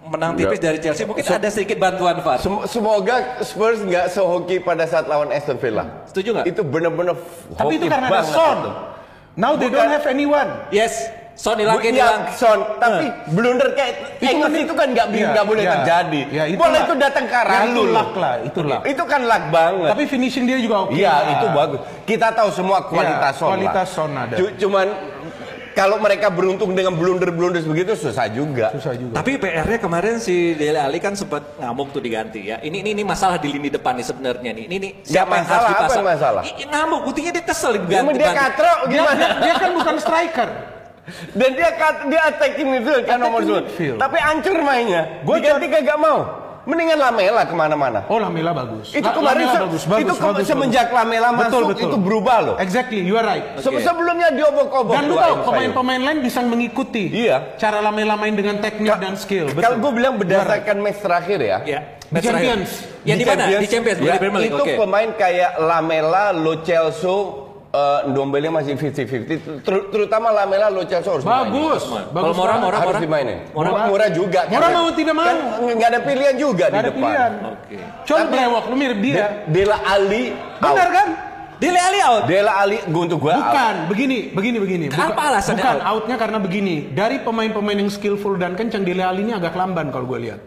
[0.00, 0.64] menang tipis Enggak.
[0.64, 1.04] dari Chelsea.
[1.04, 2.38] Mungkin ada sedikit bantuan VAR.
[2.40, 6.06] Sem- Semoga Spurs nggak sehoki pada saat lawan Aston Villa.
[6.08, 6.46] Setuju nggak?
[6.48, 7.14] Itu bener-bener
[7.52, 8.58] Tapi itu karena ada Son.
[9.38, 9.78] Now they Bukan.
[9.78, 10.48] don't have anyone.
[10.74, 11.06] Yes,
[11.40, 12.22] Son hilang, Kane iya, hilang.
[12.36, 15.72] Son, tapi blunder kayak Itu kan- itu kan nggak Iya, nggak boleh iya.
[15.72, 16.20] terjadi.
[16.28, 17.72] Ya, itu Bola itu datang ke arah Ya, lu.
[17.72, 18.82] itu luck lah, itu luck.
[18.84, 19.88] Itu kan luck banget.
[19.88, 20.92] Tapi finishing dia juga oke.
[20.92, 21.32] Iya, lah.
[21.32, 21.80] itu bagus.
[22.04, 23.48] Kita tahu semua kualitas Iya, Son.
[23.48, 23.96] kualitas lah.
[23.96, 24.34] Son ada.
[24.36, 24.86] Cu- Cuman
[25.70, 28.68] kalau mereka beruntung dengan blunder-blunder begitu susah juga.
[28.70, 29.16] Susah juga.
[29.16, 32.60] Tapi PR-nya kemarin si Dele Ali kan sempat ngamuk tuh diganti ya.
[32.60, 34.64] Ini ini, ini masalah di lini depan nih sebenarnya nih.
[34.66, 35.96] Ini nih siapa yang masalah, harus apa dipasang?
[35.96, 36.42] yang masalah?
[36.44, 38.18] I- ngamuk, buktinya dia kesel Cuma diganti.
[38.18, 39.16] dia katro Dia, gimana?
[39.16, 40.50] dia, dia kan bukan striker.
[41.32, 43.42] Dan dia kat, dia attacking midfield kan nomor.
[43.74, 45.22] Tapi hancur mainnya.
[45.22, 46.20] Gua Diganti kagak mau.
[46.60, 48.04] Mendingan Lamela ke mana-mana.
[48.06, 48.92] Oh Lamela bagus.
[48.92, 50.98] Itu kemarin Lamela se- bagus, bagus, itu ke- bagus, semenjak bagus.
[51.00, 51.88] Lamela Betul, masuk, betul.
[51.88, 52.54] itu berubah loh.
[52.60, 53.44] Exactly, you are right.
[53.56, 54.92] Se- Sebelumnya diobok-obok.
[54.92, 57.56] Dan lu tahu Ain pemain-pemain lain bisa mengikuti Iya.
[57.56, 59.48] cara Lamela main dengan teknik dan skill.
[59.50, 59.82] Kalau Betul.
[59.82, 61.58] gue bilang berdasarkan match terakhir ya.
[61.64, 61.80] Ya.
[62.10, 62.20] Di.
[62.20, 62.70] Champions.
[63.00, 63.42] Ya di mana?
[63.48, 64.52] Di Champions, bukan ya, di Premier League.
[64.52, 67.39] Itu pemain kayak Lamela, Lo Celso,
[67.70, 69.62] uh, Ndombele masih 50-50.
[69.62, 71.82] Ter- terutama Lamela, Lo Celso harus Bagus.
[71.82, 72.04] dimainin.
[72.04, 72.62] Kalau Bagus Mora, banget.
[72.62, 73.00] Mora, harus Mora.
[73.00, 73.38] dimainin.
[73.50, 73.68] Mora.
[73.70, 74.40] Murah, murah juga.
[74.46, 74.72] Mora kan.
[74.72, 75.26] mau tidak mau.
[75.26, 75.38] Kan
[75.76, 77.00] nggak ada pilihan juga Gak di ada depan.
[77.00, 77.32] pilihan.
[77.48, 77.78] Oke.
[78.04, 79.14] Coba Tapi- brewok, lu mirip dia.
[79.16, 80.24] De- Dela Ali.
[80.58, 80.92] Benar out.
[80.92, 81.08] kan?
[81.60, 82.22] Dele Alli out.
[82.24, 84.86] Dela Ali gue untuk gue Bukan, begini, begini, begini.
[84.88, 85.88] Bukan, Apa alasannya Bukan, out?
[85.92, 86.88] outnya karena begini.
[86.88, 90.40] Dari pemain-pemain yang skillful dan kencang, Dele Alli ini agak lamban kalau gue lihat.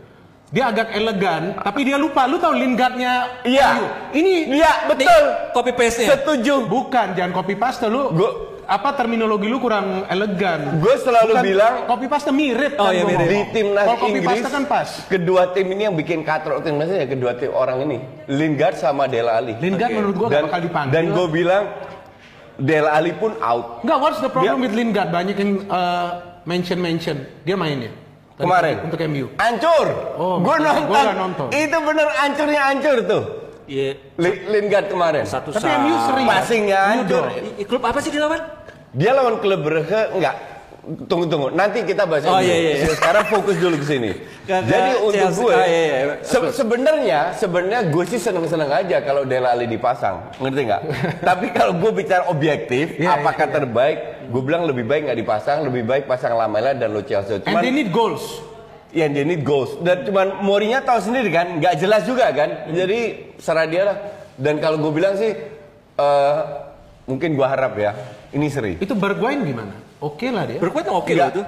[0.54, 2.30] Dia agak elegan, tapi dia lupa.
[2.30, 3.42] Lu tahu Lingardnya?
[3.42, 3.90] Iya.
[4.14, 5.24] Ini Iya betul.
[5.50, 6.14] Copy paste-nya.
[6.14, 6.70] Setuju.
[6.70, 8.14] bukan, jangan copy paste lu.
[8.14, 10.80] Gua- apa terminologi lu kurang elegan.
[10.80, 13.28] Gue selalu Bukan, bilang copy paste mirip Oh, kan iya, mirip.
[13.28, 14.90] di timnas Kalau copy Inggris paste kan pas.
[15.06, 17.98] kedua tim ini yang bikin katrok timnasnya ya kedua tim orang ini
[18.32, 19.98] Lingard sama Dela Ali Lingard Oke.
[20.00, 20.94] menurut dan gak bakal dipanggil.
[20.96, 21.64] dan gue bilang
[22.56, 25.10] Dela Ali pun out Enggak, what's the problem Dia- with Lingard?
[25.12, 26.10] Banyak yang uh,
[26.44, 27.18] mention-mention.
[27.44, 27.92] Dia mainnya.
[28.36, 29.26] Kemarin Untuk MU.
[29.36, 31.14] hancur Oh, gue nonton.
[31.16, 31.48] nonton.
[31.50, 33.24] itu bener hancurnya hancur tuh
[33.64, 33.96] Iya.
[34.20, 35.64] Li- Lingard kemarin Satu Tapi.
[35.64, 36.28] MU sering.
[37.00, 37.56] hancur dong.
[37.56, 38.42] I- Klub apa sih dilawan?
[38.92, 40.36] dia lawan klub Brugge enggak
[40.84, 42.88] tunggu tunggu nanti kita bahas Oh, iya, iya, iya.
[42.92, 44.12] sekarang fokus dulu ke sini
[44.70, 45.40] jadi untuk Chelsea.
[45.40, 46.16] gue iya, iya.
[46.20, 50.82] se- sebenarnya sebenarnya gue sih seneng seneng aja kalau Dela Ali dipasang ngerti nggak
[51.30, 53.56] tapi kalau gue bicara objektif Iya, apakah iya, iya.
[53.56, 53.98] terbaik
[54.28, 57.62] gue bilang lebih baik nggak dipasang lebih baik pasang Lamela dan Lo Celso And cuman
[57.62, 58.44] they need goals.
[58.92, 63.00] yang dia need goals dan cuman Mourinho tahu sendiri kan nggak jelas juga kan jadi
[63.40, 63.98] serah dia lah
[64.36, 65.32] dan kalau gue bilang sih
[65.96, 66.40] eh,
[67.04, 67.96] mungkin gue harap ya
[68.30, 69.74] ini seri Itu Bergwijn gimana?
[70.04, 70.60] Oke lah dia.
[70.60, 71.32] Berkuat oke loh Nggak.
[71.32, 71.44] itu.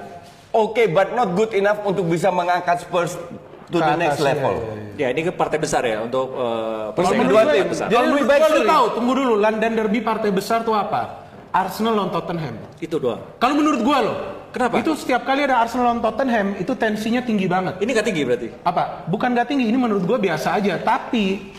[0.56, 3.20] Oke, but not good enough untuk bisa mengangkat Spurs
[3.68, 4.54] to the next iya, level.
[4.96, 7.86] iya, Ya ini ke partai besar ya untuk uh, persaingan kedua partai tim, besar.
[7.92, 8.64] Jadi lebih baik seri.
[8.64, 9.34] tahu, tunggu dulu.
[9.36, 11.28] London Derby partai besar tuh apa?
[11.52, 12.56] Arsenal lawan Tottenham.
[12.80, 13.20] Itu doang.
[13.36, 14.18] Kalau menurut gua loh.
[14.56, 14.80] Kenapa?
[14.80, 17.76] Itu setiap kali ada Arsenal lawan Tottenham, itu tensinya tinggi banget.
[17.76, 18.48] Ini gak tinggi berarti?
[18.64, 19.04] Apa?
[19.04, 20.80] Bukan gak tinggi, ini menurut gua biasa aja.
[20.80, 21.52] Tapi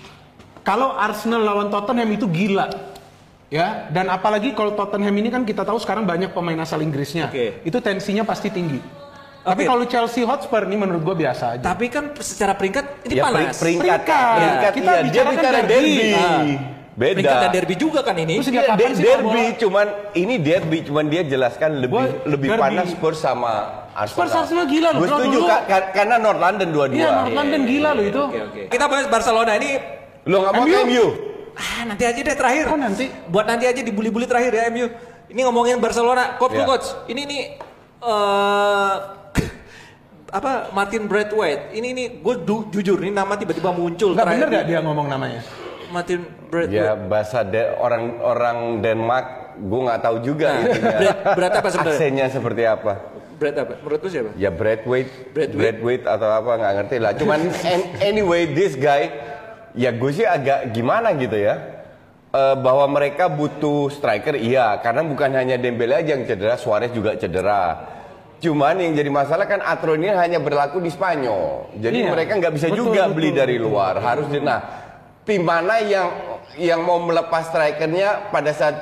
[0.66, 2.97] kalau Arsenal lawan Tottenham itu gila.
[3.48, 7.32] Ya, dan apalagi kalau Tottenham ini kan kita tahu sekarang banyak pemain asal Inggrisnya.
[7.32, 7.64] Oke.
[7.64, 8.76] Itu tensinya pasti tinggi.
[9.40, 9.70] Tapi Oke.
[9.70, 11.64] kalau Chelsea Hotspur ini menurut gua biasa aja.
[11.64, 13.56] Tapi kan secara peringkat ini Ya, panas.
[13.56, 14.36] peringkat, Peringkat.
[14.36, 15.04] peringkat, Kita iya.
[15.24, 15.64] Bicara derby.
[15.64, 16.12] derby.
[16.12, 16.44] Ah.
[16.92, 17.14] Beda.
[17.14, 18.34] Peringkat dan derby juga kan ini.
[18.36, 22.16] Terus kapan de- sih kalau derby bola- cuman ini derby cuman dia jelaskan lebih Gua-
[22.28, 22.60] lebih derby.
[22.60, 23.54] panas Spurs sama
[23.94, 24.12] Arsenal.
[24.20, 25.40] Spurs Arsenal gila loh, Gue setuju
[25.94, 27.00] karena North London dua-dua.
[27.00, 28.24] Iya, North London gila loh itu.
[28.28, 28.62] Oke oke.
[28.68, 29.70] Kita bahas Barcelona ini
[30.28, 31.06] Lo nggak mau MU?
[31.58, 32.66] Ah, nanti aja deh terakhir.
[32.68, 33.10] Oh, nanti.
[33.26, 34.88] Buat nanti aja dibully-bully terakhir ya MU.
[35.28, 36.64] Ini ngomongin Barcelona, coach Iya.
[36.64, 36.88] coach.
[37.06, 37.42] Ini nih
[38.00, 38.94] eh
[40.30, 41.74] apa Martin Braithwaite.
[41.74, 42.36] Ini nih gue
[42.70, 45.42] jujur ini nama tiba-tiba muncul Enggak terakhir bener gak di- dia ngomong namanya?
[45.88, 47.08] Martin Ya Braithwaite.
[47.08, 49.26] bahasa de- orang orang Denmark
[49.58, 50.98] gue nggak tahu juga intinya.
[51.02, 51.96] Brad- Brad apa sebenarnya?
[51.96, 52.94] Aksennya seperti apa?
[53.38, 53.74] Brad apa?
[53.78, 54.30] Menurut lu siapa?
[54.36, 55.54] Ya Braithwaite, Braithwaite?
[55.56, 57.12] Braithwaite atau apa nggak ngerti lah.
[57.14, 59.10] Cuman an- anyway this guy,
[59.78, 61.78] ya gue sih agak gimana gitu ya.
[62.28, 67.16] Eh, bahwa mereka butuh striker iya, karena bukan hanya Dembele aja yang cedera, Suarez juga
[67.16, 67.96] cedera.
[68.38, 71.72] Cuman yang jadi masalah kan aturan ini hanya berlaku di Spanyol.
[71.80, 72.12] Jadi Iya.
[72.14, 73.66] mereka nggak bisa Betul, juga betul, beli dari betul.
[73.72, 73.98] luar.
[73.98, 74.60] Harus di nah
[75.26, 76.08] tim mana yang
[76.60, 78.76] yang mau melepas strikernya pada saat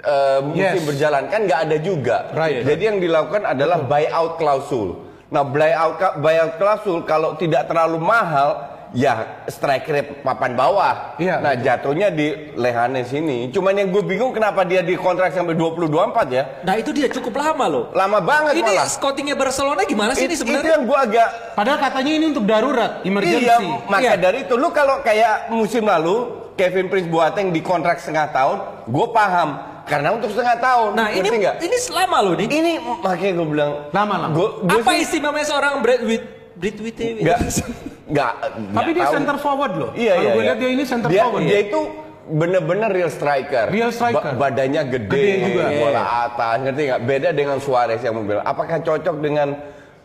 [0.00, 0.88] eh, musim Yes.
[0.88, 2.16] berjalan kan nggak ada juga.
[2.32, 2.64] Right.
[2.64, 4.88] Jadi yang dilakukan adalah buyout klausul.
[5.28, 11.16] Nah, buyout buyout klausul kalau tidak terlalu mahal ya striker papan bawah.
[11.16, 11.64] Iya, nah, betul.
[11.64, 13.48] jatuhnya di Lehanes ini.
[13.48, 16.42] Cuman yang gue bingung kenapa dia dikontrak sampai 2024 ya?
[16.62, 17.84] Nah itu dia cukup lama loh.
[17.92, 18.86] Lama banget Ini malah.
[18.86, 20.72] scoutingnya Barcelona gimana sih ini It- itu sebenarnya?
[20.72, 23.44] yang gue agak Padahal katanya ini untuk darurat, emergency.
[23.44, 24.20] Iya, maka Iya.
[24.20, 26.16] dari itu lu kalau kayak musim lalu
[26.52, 29.48] Kevin Prince Boateng dikontrak setengah tahun, gue paham
[29.82, 30.90] karena untuk setengah tahun.
[30.94, 31.54] Nah ini nggak?
[31.58, 32.46] ini lama loh nih.
[32.46, 34.30] ini makanya gue bilang Lama-lama.
[34.30, 37.38] Gua, gua Apa sih istimewanya seorang Bradwit Bradwit nggak
[38.12, 39.14] nggak Tapi nggak dia tahu.
[39.16, 39.90] center forward loh.
[39.96, 40.30] Iya Kalau iya.
[40.30, 40.46] gue iya.
[40.46, 41.42] lihat dia ini center dia, forward.
[41.48, 41.80] Dia itu
[42.22, 43.64] bener-bener real striker.
[43.68, 44.32] Real striker.
[44.38, 45.64] badannya gede, Gede juga.
[45.74, 47.00] bola atas, ngerti nggak?
[47.02, 48.38] Beda dengan Suarez yang mobil.
[48.38, 49.48] Apakah cocok dengan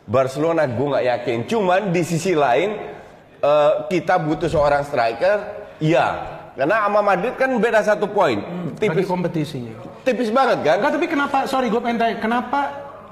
[0.04, 0.66] Barcelona?
[0.66, 1.38] Gue nggak yakin.
[1.46, 2.74] Cuman di sisi lain
[3.38, 5.38] eh, kita butuh seorang striker,
[5.78, 6.40] iya.
[6.58, 8.42] Karena sama Madrid kan beda satu poin.
[8.42, 9.78] Bagi Tipis, kompetisinya.
[10.02, 10.82] tipis banget kan?
[10.82, 12.60] Enggak, tapi kenapa, sorry gue pengen tanya, kenapa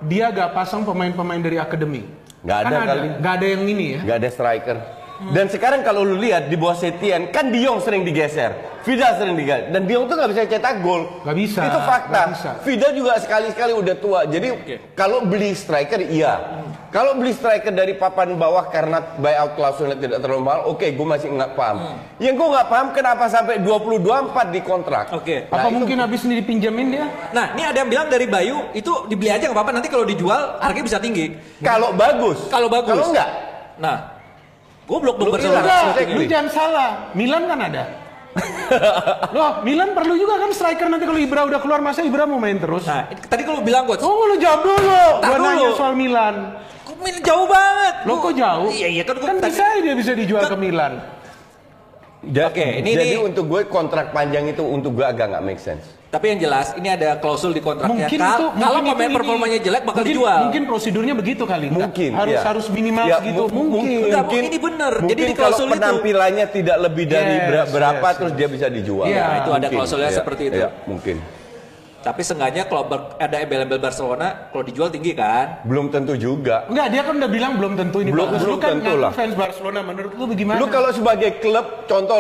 [0.02, 2.10] dia gak pasang pemain-pemain dari akademi?
[2.46, 3.08] Nggak Kan ada kali.
[3.20, 4.00] Gak ada yang ini ya?
[4.06, 4.78] Nggak ada striker.
[5.16, 8.52] Dan sekarang kalau lu lihat di bawah Setien kan Diong sering digeser,
[8.84, 11.08] Vidal sering digeser dan Diong tuh nggak bisa cetak gol.
[11.24, 12.12] Nggak bisa, Itu fakta.
[12.12, 12.50] nggak bisa.
[12.68, 14.20] Vidal juga sekali-sekali udah tua.
[14.28, 14.48] Jadi
[14.92, 16.65] kalau beli striker iya.
[16.96, 21.28] Kalau beli striker dari papan bawah karena buyout klausulnya tidak terlalu mahal, oke gue masih
[21.28, 22.00] nggak paham.
[22.18, 24.00] Yang gue nggak paham kenapa sampai 22-4
[24.48, 25.12] di kontrak.
[25.12, 25.44] Oke.
[25.46, 27.06] Apa Nah, itu- mungkin habis ini dipinjemin dia?
[27.36, 30.56] Nah, ini ada yang bilang dari Bayu itu dibeli aja nggak apa-apa nanti kalau dijual
[30.58, 31.36] harganya bisa tinggi.
[31.60, 32.48] Kalau bagus.
[32.48, 32.96] Kalau bagus.
[32.96, 33.30] Kalau enggak,
[33.76, 33.98] Nah,
[34.88, 36.00] goblok dong Lu Barcelona.
[36.00, 36.90] lu jangan salah.
[37.12, 37.84] Milan kan ada.
[39.36, 42.56] Loh, Milan perlu juga kan striker nanti kalau Ibra udah keluar masa Ibra mau main
[42.56, 42.88] terus?
[42.88, 44.80] Nah, tadi kalau bilang coach, Oh, lu jawab dulu.
[45.20, 45.44] Gua dulu.
[45.46, 46.36] nanya soal Milan.
[46.98, 47.96] Milan jauh banget.
[48.04, 48.70] Lo kok jauh?
[48.70, 50.94] Iya, iya kan, kan tadi- bisa dia bisa dijual ke Milan.
[52.26, 55.60] Ja- Oke, ini- jadi ini- untuk gue kontrak panjang itu untuk gue agak nggak make
[55.60, 55.86] sense.
[56.06, 58.08] Tapi yang jelas ini ada klausul di kontraknya.
[58.08, 59.18] Mungkin Kal- itu kalau mungkin pemain itu ini.
[59.20, 60.40] performanya jelek bakal mungkin, dijual.
[60.42, 61.68] Mungkin prosedurnya begitu kali.
[61.68, 62.42] Mungkin harus iya.
[62.42, 63.42] harus minimal Ya, segitu.
[63.52, 64.00] mu- Mungkin.
[64.08, 64.94] Enggak, ini bener.
[64.96, 68.34] Jadi Mungkin di kalau klausul itu- penampilannya tidak lebih dari Yes, ber- berapa yes, terus
[68.34, 69.06] dia bisa dijual.
[69.06, 70.58] Iya, itu ada Mungkin, klausulnya iya, seperti itu.
[70.58, 71.16] iya, mungkin.
[72.06, 75.66] Tapi seenggaknya kalau ber- ada embel-embel Barcelona, kalau dijual tinggi kan?
[75.66, 76.70] Belum tentu juga.
[76.70, 78.46] Enggak, dia kan udah bilang belum tentu ini Belum- bagus.
[78.46, 79.12] belum lu kan tentu lah.
[79.12, 80.62] fans Barcelona, menurut lu bagaimana?
[80.62, 82.18] Lu kalau sebagai klub, contoh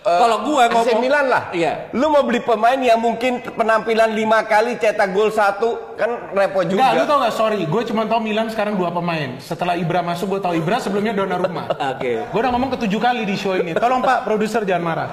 [0.00, 1.42] eh, Kalau gua AC ngomong- Milan lah.
[1.50, 1.90] Iya.
[1.90, 6.86] Lu mau beli pemain yang mungkin penampilan lima kali cetak gol satu, kan repot juga.
[6.86, 9.38] Enggak, lu tau gak, sorry, gue cuma tau Milan sekarang dua pemain.
[9.38, 11.66] Setelah Ibra masuk, gue tau Ibra sebelumnya Donnarumma.
[11.94, 12.26] Oke.
[12.26, 13.74] Gue udah ngomong ketujuh kali di show ini.
[13.74, 15.08] Tolong Pak, produser jangan marah.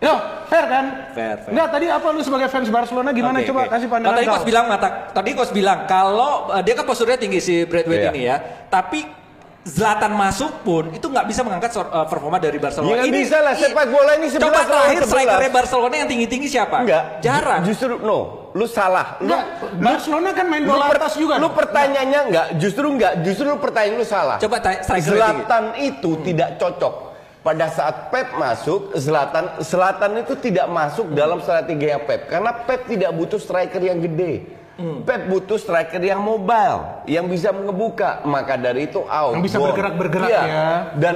[0.00, 0.16] Yo,
[0.48, 0.84] fair kan?
[1.12, 1.50] Fair, fair.
[1.52, 3.36] Enggak, tadi apa lu sebagai fans Barcelona gimana?
[3.36, 3.70] Oke, Coba oke.
[3.70, 4.32] kasih Nah, pandangan tadi kau.
[4.32, 8.10] coach bilang mata, tadi coach bilang kalau eh, dia kan posturnya tinggi si Bradway Iya.
[8.10, 8.36] ini ya,
[8.66, 9.20] tapi
[9.60, 12.88] Zlatan masuk pun itu nggak bisa mengangkat eh, performa dari Barcelona.
[12.90, 15.10] Ya nggak Ini- bisa lah, sepak bola ini 11 Coba terakhir 11.
[15.12, 16.76] strikernya Barcelona yang tinggi-tinggi siapa?
[16.80, 17.02] Enggak.
[17.20, 17.60] Jarang.
[17.60, 18.18] Ju- Justru no,
[18.50, 19.20] lu salah.
[19.20, 19.44] Lu, Enggak,
[19.76, 21.36] Barcelona kan main bola atas juga.
[21.36, 24.40] lu pertanyaannya enggak, justru enggak, justru lu pertanyaan lu salah.
[24.40, 25.20] Coba tanya striker tinggi.
[25.44, 26.94] Zlatan itu tidak cocok.
[27.40, 33.16] Pada saat Pep masuk, Zlatan Zlatan itu tidak masuk dalam strateginya Pep karena Pep tidak
[33.16, 34.44] butuh striker yang gede.
[34.76, 35.04] Hmm.
[35.08, 38.24] Pep butuh striker yang mobile, yang bisa ngebuka.
[38.28, 39.40] Maka dari itu out.
[39.40, 40.42] Yang bisa bergerak-bergerak Iya.
[40.44, 40.68] ya.
[41.00, 41.14] Dan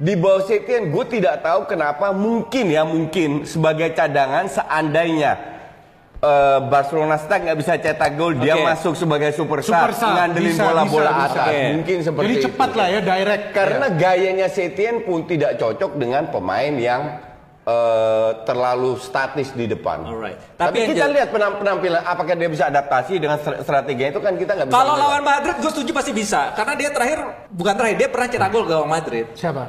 [0.00, 5.51] di bawah Setien gue tidak tahu kenapa mungkin ya mungkin sebagai cadangan seandainya
[6.22, 8.64] eh, Barcelona stuck nggak bisa cetak gol dia Oke.
[8.64, 11.74] masuk sebagai super sub, ngandelin bola-bola atas bisa.
[11.74, 12.44] Mungkin seperti Jadi itu.
[12.46, 13.44] cepat lah ya, direct.
[13.50, 17.02] karena gayanya Setien pun tidak cocok dengan pemain yang
[17.62, 20.02] eh, terlalu statis di depan.
[20.02, 20.38] Alright.
[20.54, 24.34] Tapi, Tapi kita lihat penam- penampilan apakah dia bisa adaptasi dengan str- strateginya itu kan
[24.34, 24.78] kita nggak bisa.
[24.78, 27.18] Kalau lawan Madrid gue setuju pasti bisa karena dia terakhir
[27.50, 29.26] bukan terakhir dia pernah cetak gol gawang Madrid.
[29.34, 29.62] Siapa?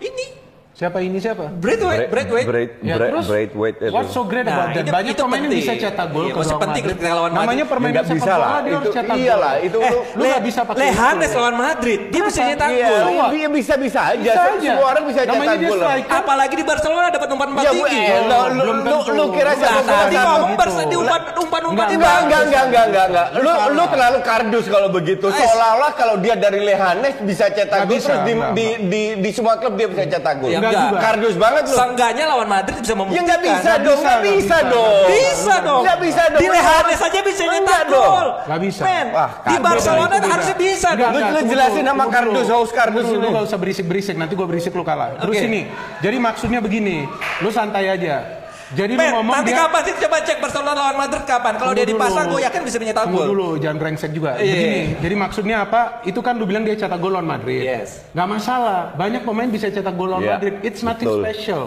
[0.00, 0.43] Ini
[0.74, 1.54] Siapa ini siapa?
[1.54, 2.42] Bradway, Bradway.
[2.42, 3.94] Braith- Ya, Braith- terus Braithwaite itu.
[3.94, 4.82] What's so great Nah, about that?
[4.82, 6.84] itu- Banyak pemain yang bisa cetak gol Iya, ke penting Madrid.
[6.90, 7.70] ketika lawan Namanya Madrid.
[7.70, 8.50] permainan Nggak sepak bisa bola lah.
[8.50, 11.38] dia harus Itu cetak iyalah, itu Eh, lu- lu bisa pakai Lehanes itu.
[11.38, 13.06] lawan Madrid, dia bisa nyetak Iya, gol.
[13.06, 13.26] Iya.
[13.30, 14.18] dia bisa bisa aja.
[14.18, 14.70] Bisa aja.
[14.74, 15.80] Semua orang bisa Namanya cetak gol.
[16.10, 17.94] Apalagi di Barcelona dapat umpan-umpan Ya, tinggi.
[17.94, 20.52] Bu, eh, lu, lu, belum lu, kira Nah, siapa tadi ngomong.
[20.58, 23.26] Barca di umpan umpan umpan Enggak, Enggak, enggak, enggak, enggak, enggak, enggak.
[23.38, 25.26] Lu, lu terlalu kardus kalau begitu.
[25.30, 29.86] Seolah-olah kalau dia dari Lehanes bisa cetak gol terus di, di, di semua klub dia
[29.86, 30.63] bisa cetak gol.
[30.70, 30.98] Ya, juga.
[31.00, 31.74] Kardus banget lu.
[31.74, 33.24] Seenggaknya lawan Madrid bisa Ya membuktikan.
[33.26, 34.72] nggak bisa Nggak dong, bisa, nggak nggak bisa bisa.
[34.72, 35.04] dong.
[35.04, 35.82] Bisa dong.
[35.84, 36.40] Nggak bisa dong.
[36.40, 38.04] Di Lehanes aja bisa nyetak dong.
[38.06, 38.28] gol.
[38.44, 38.82] Nggak bisa.
[38.84, 40.88] Men, Wah, di Barcelona harusnya bisa.
[40.94, 43.04] Lu- jelasin tunggu kardus, haus kardus.
[43.10, 45.18] Lu gak usah berisik-berisik, nanti gue berisik lu kalah.
[45.18, 45.66] Terus ini,
[45.98, 47.04] jadi maksudnya begini,
[47.40, 48.43] lu santai aja.
[48.74, 49.60] Jadi lu Men, ngomong nanti dia...
[49.62, 51.52] kapan sih coba cek Barcelona lawan Madrid kapan?
[51.56, 53.26] Kalau dia dipasang gue yakin bisa menyetak gol.
[53.30, 54.30] dulu, jangan brengsek juga.
[54.36, 54.54] Iya.
[54.54, 55.80] Begini, jadi maksudnya apa?
[56.02, 57.62] Itu kan lu bilang dia cetak gol lawan Madrid.
[57.62, 58.02] Yes.
[58.10, 60.54] Gak masalah, banyak pemain bisa cetak gol lawan Iya, Madrid.
[60.66, 61.22] It's nothing betul.
[61.22, 61.62] special.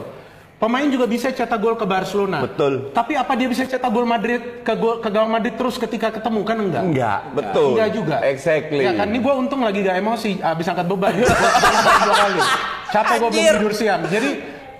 [0.57, 2.41] Pemain juga bisa cetak gol ke Barcelona.
[2.41, 2.89] Betul.
[2.89, 6.41] Tapi apa dia bisa cetak gol Madrid ke gol ke gawang Madrid terus ketika ketemu
[6.41, 6.81] kan enggak?
[6.81, 7.77] Enggak, betul.
[7.77, 8.17] Enggak juga.
[8.25, 8.81] Exactly.
[8.81, 11.13] Ya kan ini gue untung lagi gak emosi, abis angkat beban.
[12.93, 14.01] Capek gue belum tidur siang.
[14.09, 14.29] Jadi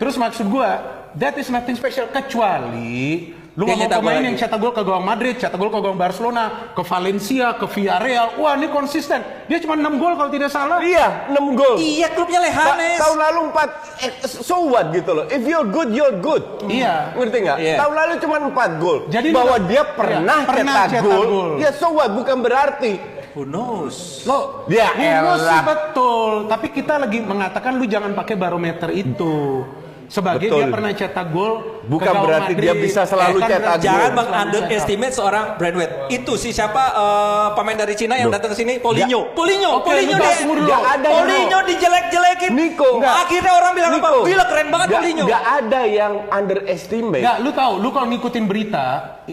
[0.02, 0.70] terus maksud gue,
[1.18, 4.28] that is nothing special kecuali lu Dia ngomong nyetak gol pemain lagi.
[4.28, 6.44] yang cetak gol ke gawang Madrid, cetak gol ke gawang Barcelona,
[6.78, 8.38] ke Valencia, ke Villarreal.
[8.38, 9.18] Wah ini konsisten.
[9.50, 10.78] Dia cuma 6 gol kalau tidak salah.
[10.78, 11.74] Iya, 6 gol.
[11.76, 12.98] Iya, klubnya Ta- Lehanes.
[13.02, 13.66] tahun lalu 4
[13.98, 15.26] eh, so what gitu loh.
[15.26, 16.46] If you're good, you're good.
[16.70, 17.18] Iya.
[17.18, 17.58] Ngerti nggak?
[17.58, 17.76] Iya.
[17.82, 18.98] Tahun lalu cuma 4 gol.
[19.10, 21.52] Jadi bahwa dia pernah, Iya, pernah cetak, cetak gol, gol.
[21.58, 22.94] ya so what bukan berarti
[23.34, 24.22] Who knows?
[24.22, 25.02] Lo, Ya Humus
[25.40, 25.62] sih elah.
[25.64, 26.46] betul.
[26.46, 29.66] Tapi kita lagi mengatakan lu jangan pakai barometer itu.
[30.08, 30.60] Sebagai Betul.
[30.60, 31.84] dia pernah cetak gol.
[31.84, 32.64] Bukan berarti Madrid.
[32.64, 33.84] dia bisa selalu kan cetak gol.
[33.84, 34.16] Jangan Gol.
[34.16, 35.92] meng underestimate seorang Brandweight.
[36.10, 38.80] Itu si siapa eh, pemain dari Cina yang datang ke sini?
[38.80, 39.44] Paulinho, Oke,
[39.84, 40.80] Paulinho lu dia.
[40.80, 41.60] ada Niko.
[41.68, 42.52] dijelek-jelekin.
[42.56, 42.90] Niko.
[43.00, 43.16] Nggak.
[43.28, 44.10] Akhirnya orang bilang apa?
[44.24, 45.26] Gila keren banget Nggak- Paulinho.
[45.28, 47.24] nggak ada yang underestimate.
[47.24, 48.86] Nggak, lu tahu, lu kalau ngikutin berita,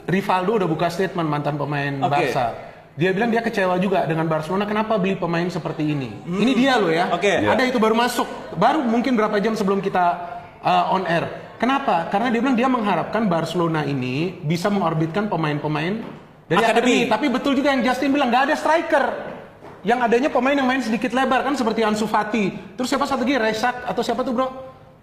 [0.04, 2.10] Rivaldo udah buka statement mantan pemain Oke.
[2.10, 2.46] Barca.
[2.94, 6.14] Dia bilang dia kecewa juga dengan Barcelona kenapa beli pemain seperti ini.
[6.22, 7.10] Ini dia loh ya.
[7.10, 7.42] Oke.
[7.42, 10.33] Ada itu baru masuk, baru mungkin berapa jam sebelum kita
[10.64, 11.28] uh, on air.
[11.54, 12.08] Kenapa?
[12.08, 16.02] Karena dia bilang dia mengharapkan Barcelona ini bisa mengorbitkan pemain-pemain
[16.44, 17.06] dari Akademi.
[17.06, 17.12] akademi.
[17.12, 19.04] Tapi betul juga yang Justin bilang nggak ada striker.
[19.84, 22.74] Yang adanya pemain yang main sedikit lebar kan seperti Ansu Fati.
[22.74, 24.48] Terus siapa satu lagi Resak atau siapa tuh bro?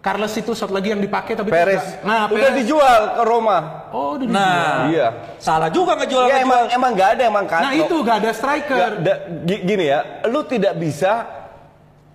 [0.01, 1.77] Carles itu satu lagi yang dipakai tapi Perez.
[1.77, 2.57] tidak- Nah, udah Perez.
[2.57, 3.57] dijual ke Roma.
[3.93, 5.07] Oh, udah Nah, Iya.
[5.37, 7.61] salah juga ngejual Ya emang emang nggak ada emang kan.
[7.61, 8.89] Nah itu gak ada striker.
[8.97, 11.29] Da- gi- gini ya, lu tidak bisa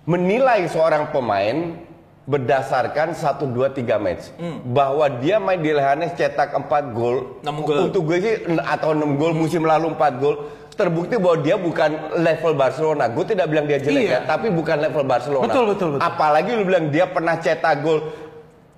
[0.03, 1.79] menilai seorang pemain
[2.27, 4.23] berdasarkan 1 2 3 match.
[4.67, 7.39] Bahwa dia main di Lehanes cetak 4 gol.
[7.87, 10.35] Untuk gue sih atau 6 gol musim lalu 4 gol.
[10.77, 11.89] Terbukti bahwa dia bukan
[12.21, 13.09] level Barcelona.
[13.09, 14.13] Gue tidak bilang dia jelek Iya.
[14.13, 15.49] ya, tapi bukan level Barcelona.
[15.49, 16.05] Betul, betul, betul.
[16.05, 17.99] Apalagi lu bilang dia pernah cetak gol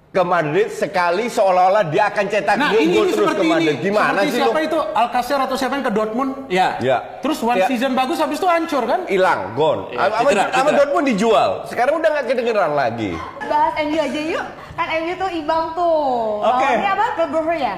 [0.10, 3.76] ke Madrid sekali seolah-olah dia akan cetak Nah gol ini, ini terus seperti ke Madrid.
[3.78, 3.86] ini.
[3.86, 4.66] Gimana seperti sih siapa lu?
[4.66, 6.32] itu Alcacer atau siapa yang ke Dortmund?
[6.50, 6.68] Ya.
[6.82, 6.98] Ya.
[7.22, 7.70] Terus one Ya.
[7.70, 9.06] season bagus habis itu hancur kan?
[9.06, 9.94] hilang, gone.
[9.94, 10.74] Sama cedera.
[10.74, 11.50] Dortmund dijual.
[11.70, 13.12] Sekarang udah nggak kedengeran lagi.
[13.46, 14.46] Bahas MU aja yuk.
[14.74, 16.02] Kan MU tuh imbang tuh.
[16.42, 16.66] Oke.
[16.66, 17.06] Lawannya apa?
[17.14, 17.76] Klub Brugge ya?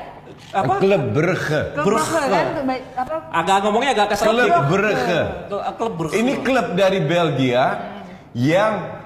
[0.52, 0.74] Apa?
[0.80, 1.62] Brugge
[2.32, 2.46] kan
[2.96, 3.16] apa?
[3.28, 4.32] Agak ngomongnya agak kesel.
[4.40, 5.22] Klub Brugge.
[6.16, 7.64] Ini klub dari Belgia
[8.32, 9.01] yang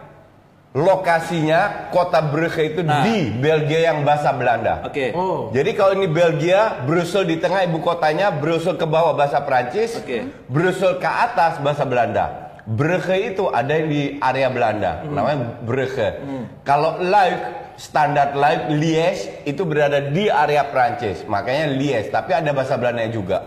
[0.75, 2.99] lokasinya kota Brugge itu Nah.
[3.01, 4.83] di Belgia yang bahasa Belanda.
[4.83, 5.15] Oke.
[5.15, 5.47] Oh.
[5.55, 10.27] Jadi kalau ini Belgia, Brussel di tengah ibu kotanya, Brussel ke bawah bahasa Prancis, Oke.
[10.51, 12.51] Brussel ke atas bahasa Belanda.
[12.67, 16.19] Brugge itu ada yang di area Belanda, namanya Brugge.
[16.67, 17.39] Kalau Luik,
[17.77, 22.11] standar Luik, Liège itu berada di area Prancis, makanya Liège.
[22.11, 23.37] Tapi ada bahasa Belandanya juga.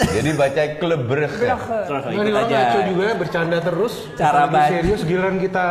[0.00, 0.60] Jadi baca.
[0.96, 1.44] Brugge.
[1.44, 2.88] Terus Nah, ikut ini orang aja.
[2.88, 3.94] juga bercanda terus.
[4.16, 4.68] Cara baca.
[4.68, 5.68] serius giliran kita.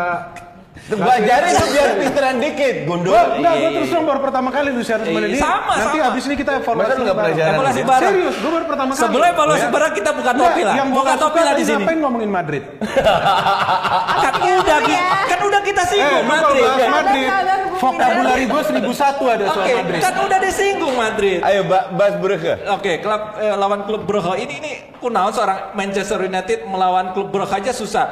[0.87, 3.11] Belajarin tuh biar pinteran dikit, Gundul.
[3.11, 5.37] Wah, enggak, Iya, gue iya, terus dong baru pertama kali lu share sama Iya, dia.
[5.37, 6.09] sama, Nanti sama.
[6.09, 6.81] abis ini kita evaluasi.
[6.81, 7.17] Masa bareng.
[7.19, 7.51] pelajaran?
[7.51, 8.09] Evaluasi bareng.
[8.09, 9.01] Serius, gue baru pertama kali.
[9.01, 9.69] Sebelum evaluasi Ya.
[9.69, 10.75] bareng kita buka Enggak, topi lah.
[10.75, 11.77] Yang Buka gua topi lah di tadi sini.
[11.79, 12.63] Ngapain ngomongin Madrid?
[14.23, 14.79] Kan udah
[15.25, 16.63] kan udah kita Eh, singgung Madrid.
[16.89, 17.29] Madrid,
[17.75, 18.89] vocabulary gue 1001
[19.29, 20.01] ada soal Oke, Madrid.
[20.01, 21.39] kan udah disinggung Madrid.
[21.39, 22.53] Ayo ba- bahas Brugge.
[22.67, 27.53] Oke, klub eh, lawan klub Brugge ini ini kunaon seorang Manchester United melawan klub Brugge
[27.53, 28.05] aja susah.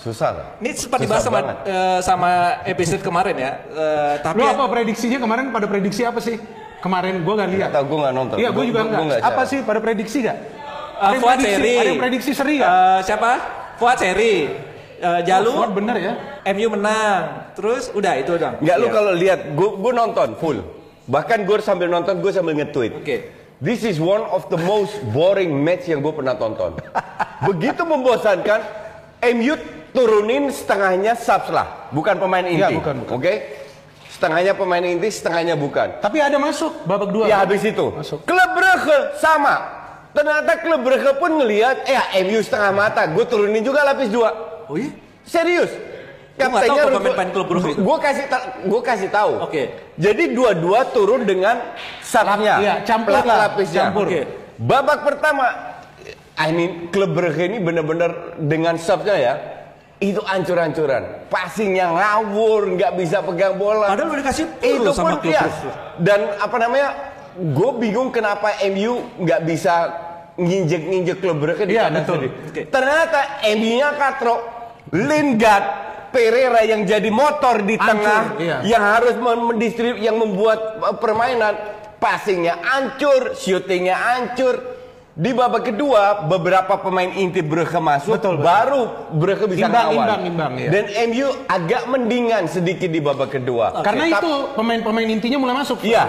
[0.00, 0.30] Susah.
[0.32, 0.46] lah.
[0.58, 1.56] Ini sempat Susah dibahas sama banget.
[1.66, 2.30] eh, sama
[2.64, 3.52] episode kemarin ya.
[3.68, 6.40] Eh, tapi Lu apa prediksinya kemarin pada prediksi apa sih?
[6.80, 7.68] Kemarin gue gak lihat.
[7.70, 8.36] Atau gue nggak nonton.
[8.36, 9.20] Iya, gue juga Gua- enggak.
[9.20, 9.50] Apa cara.
[9.52, 10.38] sih pada prediksi gak?
[10.96, 11.72] Eh, Fuad prediksi, Seri.
[11.76, 12.70] ada yang prediksi seri gak?
[12.70, 13.30] Eh, siapa?
[13.76, 14.34] Fuad Seri.
[14.96, 15.52] Eh, Jalu.
[15.54, 16.12] Fuad bener ya.
[16.46, 17.22] MU menang.
[17.52, 18.56] Terus udah itu dong.
[18.58, 18.94] Enggak lu Iya.
[18.94, 20.58] kalau lihat, gue gue nonton full.
[21.04, 22.92] Bahkan gue sambil nonton gue sambil nge-tweet.
[22.96, 23.16] Oke.
[23.58, 26.80] This is one of the most boring match yang gue pernah tonton.
[27.48, 28.60] Begitu membosankan,
[29.30, 29.52] MU
[29.90, 32.62] turunin setengahnya subs lah, bukan pemain inti.
[32.62, 33.14] Iya, bukan, bukan.
[33.18, 33.32] Oke?
[34.10, 36.02] Setengahnya pemain inti, setengahnya bukan.
[36.04, 37.24] Tapi ada masuk babak dua.
[37.24, 37.88] Ya habis itu.
[37.94, 38.22] Masuk.
[38.28, 39.80] Klub Brugge sama.
[40.10, 44.28] Ternyata klub Brugge pun ngelihat, eh MU setengah mata, gue turunin juga lapis dua.
[44.68, 44.92] Oh iya?
[45.24, 45.72] Serius.
[46.36, 47.80] Pemain klub Brugge itu.
[47.84, 48.24] Gue kasih
[48.64, 49.32] gua kasih tahu.
[49.44, 49.92] Oke.
[50.00, 51.60] Jadi dua-dua turun dengan
[52.00, 52.54] subnya.
[52.60, 53.88] Iya, campur lah, Lapisnya.
[53.88, 54.08] campur.
[54.08, 54.20] Oke.
[54.60, 55.46] Babak pertama,
[56.36, 59.34] I mean klub Brugge ini benar-benar dengan subnya ya.
[60.00, 61.28] Itu ancur-ancuran.
[61.28, 63.92] Passingnya ngawur, nggak bisa pegang bola.
[63.92, 65.28] Padahal udah dikasih itu sama pun.
[65.28, 65.48] Brugge.
[66.00, 66.88] Dan apa namanya?
[67.36, 69.74] Gue bingung kenapa MU nggak bisa
[70.40, 72.18] nginjek-nginjek klub Brugge di kandang betul.
[72.72, 74.36] Ternyata MU-nya katro.
[74.90, 75.66] Lingard,
[76.10, 78.56] Pereira yang jadi motor di Hancur, tengah, iya.
[78.66, 81.54] yang harus mendistrib, yang membuat uh, permainan,
[82.02, 84.79] passingnya hancur, shootingnya hancur.
[85.10, 88.46] Di babak kedua, beberapa pemain inti Brugge masuk, Betul, betul.
[88.46, 89.98] baru Brugge bisa Imbang, ngawal.
[89.98, 90.68] imbang, imbang, iya.
[90.70, 93.82] Dan MU agak mendingan sedikit di babak kedua.
[93.82, 95.82] Karena Tap- itu pemain-pemain intinya mulai masuk.
[95.82, 96.04] Iya.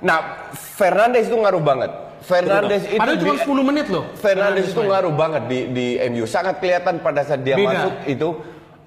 [0.00, 0.18] Nah,
[0.52, 1.90] Fernandes itu ngaruh banget.
[2.20, 4.04] Fernandes itu Padahal cuma di- 10 menit loh.
[4.14, 6.24] Fernandes itu ngaruh banget di di MU.
[6.24, 7.70] Sangat kelihatan pada saat dia Beda.
[7.70, 8.28] masuk itu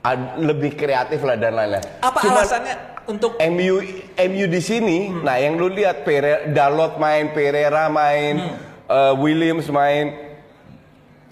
[0.02, 1.82] ad- lebih kreatif lah dan lain-lain.
[1.98, 3.80] Apa Cuman alasannya untuk MU
[4.20, 5.24] MU di sini, Hmm.
[5.24, 8.56] nah yang lu lihat Pereira, Dalot main, Pereira main, Hmm.
[8.94, 10.08] Eh, Williams main.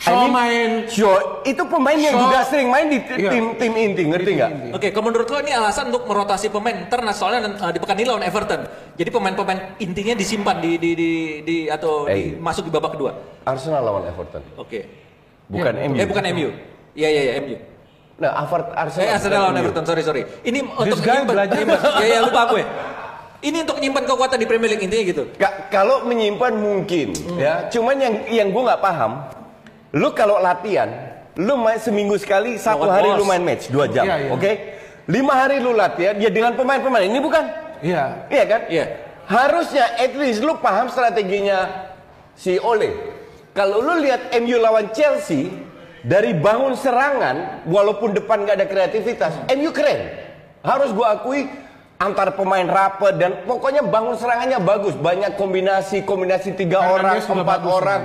[0.02, 0.70] Shaw I mean, main.
[0.90, 3.30] Shaw itu pemain yang Shaw- juga sering main di Iya.
[3.30, 4.52] tim tim inti, ngerti nggak?
[4.74, 8.10] Oke, kalau menurut lo ini alasan untuk merotasi pemain nah, soalnya uh, di pekan ini
[8.10, 8.66] lawan Everton.
[8.98, 11.10] Jadi pemain-pemain intinya disimpan di di di,
[11.46, 12.42] di atau di- Eh.
[12.42, 13.14] masuk di babak kedua.
[13.46, 14.90] Arsenal lawan Everton, Oke.
[15.46, 15.98] bukan MU.
[16.02, 16.50] Eh bukan MU.
[16.98, 17.56] Iya iya iya MU.
[18.18, 19.06] Nah, Avert- Arsenal.
[19.06, 19.58] Eh Arsenal lawan.
[19.62, 19.84] Everton.
[19.86, 20.22] Sorry sorry.
[20.42, 21.30] Ini untuk guy nyimpen.
[21.30, 21.62] belajar.
[22.02, 22.64] Ya ya lupa gue.
[23.42, 25.24] Ini untuk nyimpan kekuatan di Premier League intinya gitu.
[25.36, 29.26] Ka- kalau menyimpan mungkin ya cuman yang yang gue nggak paham
[29.92, 30.88] lu kalau latihan
[31.34, 33.18] lu main seminggu sekali satu Lawan hari bos.
[33.18, 34.30] lu main match dua jam Iya, iya.
[34.30, 34.52] oke
[35.08, 37.44] lima hari lu latihan ya dengan pemain-pemain ini bukan
[37.82, 38.30] Iya.
[38.30, 38.86] iya kan Iya.
[39.26, 41.90] harusnya at least lu paham strateginya
[42.34, 42.94] si Ole
[43.52, 45.52] Kalau lu lihat MU lawan Chelsea
[46.02, 50.08] dari bangun serangan, walaupun depan nggak ada kreativitas, MU keren.
[50.62, 51.52] Harus gua akui
[52.02, 54.98] antar pemain rapet dan pokoknya bangun serangannya bagus.
[54.98, 58.02] Banyak kombinasi, kombinasi tiga orang, empat orang.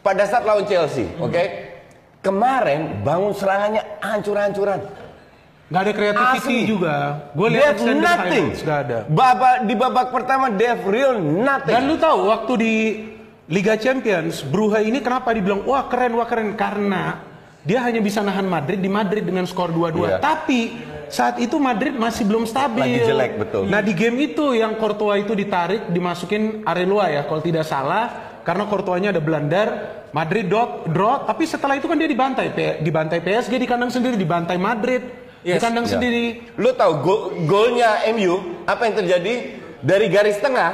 [0.00, 1.44] Pada saat lawan Chelsea, oke?
[2.24, 4.80] Kemarin bangun serangannya hancur-hancuran.
[5.70, 6.60] Nggak ada creativity Asli.
[6.66, 6.94] juga.
[7.36, 8.02] Gue lihat nothing.
[8.50, 8.98] highlights, nggak ada.
[9.06, 11.70] Babak di babak pertama they have real nothing.
[11.76, 12.74] Dan lu tahu waktu di
[13.46, 17.22] Liga Champions, Brugge ini kenapa dibilang wah keren, wah keren karena
[17.60, 20.08] dia hanya bisa nahan Madrid di Madrid dengan skor 2-2.
[20.10, 20.18] Iya.
[20.18, 20.60] Tapi
[21.10, 22.80] saat itu Madrid masih belum stabil.
[22.80, 23.62] Lagi jelek, betul.
[23.66, 28.32] Nah di game itu yang Courtois itu ditarik, dimasukin Areloa ya kalau tidak salah.
[28.40, 29.68] Karena Courtoisnya ada blunder,
[30.10, 34.16] Madrid dot, draw, tapi setelah itu kan dia dibantai, P- dibantai PSG di kandang sendiri,
[34.16, 35.02] dibantai Madrid
[35.38, 35.60] di Yes.
[35.60, 35.92] kandang Ya.
[35.94, 36.48] sendiri.
[36.56, 39.34] Lu tahu gol golnya MU apa yang terjadi
[39.78, 40.72] dari garis tengah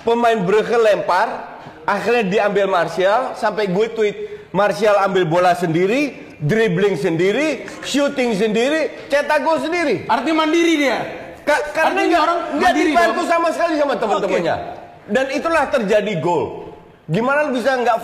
[0.00, 4.16] pemain Brugge lempar akhirnya diambil Martial sampai gue tweet
[4.50, 10.98] Martial ambil bola sendiri dribbling sendiri shooting sendiri cetak gol sendiri Artinya mandiri dia.
[11.44, 13.28] Ka- karena nggak orang nggak dibantu dong.
[13.28, 14.56] sama sekali sama teman-temannya
[15.04, 16.72] dan itulah terjadi gol
[17.04, 17.96] gimana lu bisa nggak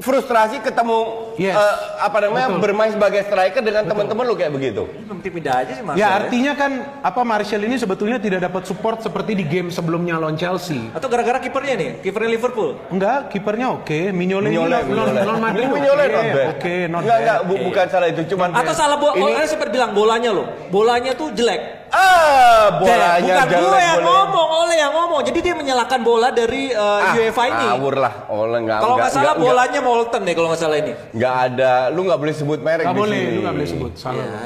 [0.00, 1.56] frustrasi ketemu Yes.
[1.56, 2.60] eh, apa namanya Betul.
[2.60, 5.96] bermain sebagai striker dengan teman-teman lu kayak begitu Belum pindah aja sih Marcel.
[5.96, 10.34] Ya artinya kan apa Martial ini sebetulnya tidak dapat support seperti di game sebelumnya lawan
[10.34, 10.90] Chelsea.
[10.90, 12.76] Atau gara-gara kipernya nih, kipernya Liverpool.
[12.88, 13.88] Enggak, kipernya oke.
[13.88, 14.82] Ini Mignolet, Mignolet.
[14.82, 15.64] oke.
[15.70, 16.46] Mignolet not bad.
[16.50, 17.22] Oke, not Enggak, bad.
[17.22, 19.46] enggak, bu- bukan salah itu, cuman Atau salah bola, Ini- ini...
[19.46, 20.46] sempat bilang bolanya loh.
[20.68, 21.62] Bolanya tuh jelek.
[21.90, 24.06] Ah, bolanya bukan jelek, gue yang boleh.
[24.06, 25.20] ngomong, oleh yang ngomong.
[25.26, 27.66] Jadi dia menyalahkan bola dari uh, Ah, UEFA ini.
[27.66, 28.78] Ngawur lah, oleh enggak.
[28.78, 30.92] Kalau nggak salah enggak, bolanya Molten nih kalau nggak salah ini.
[31.10, 33.92] Enggak ada, lu enggak boleh sebut merek Enggak di boleh, lu enggak boleh sebut.
[33.94, 34.22] Salah.
[34.22, 34.38] Ya,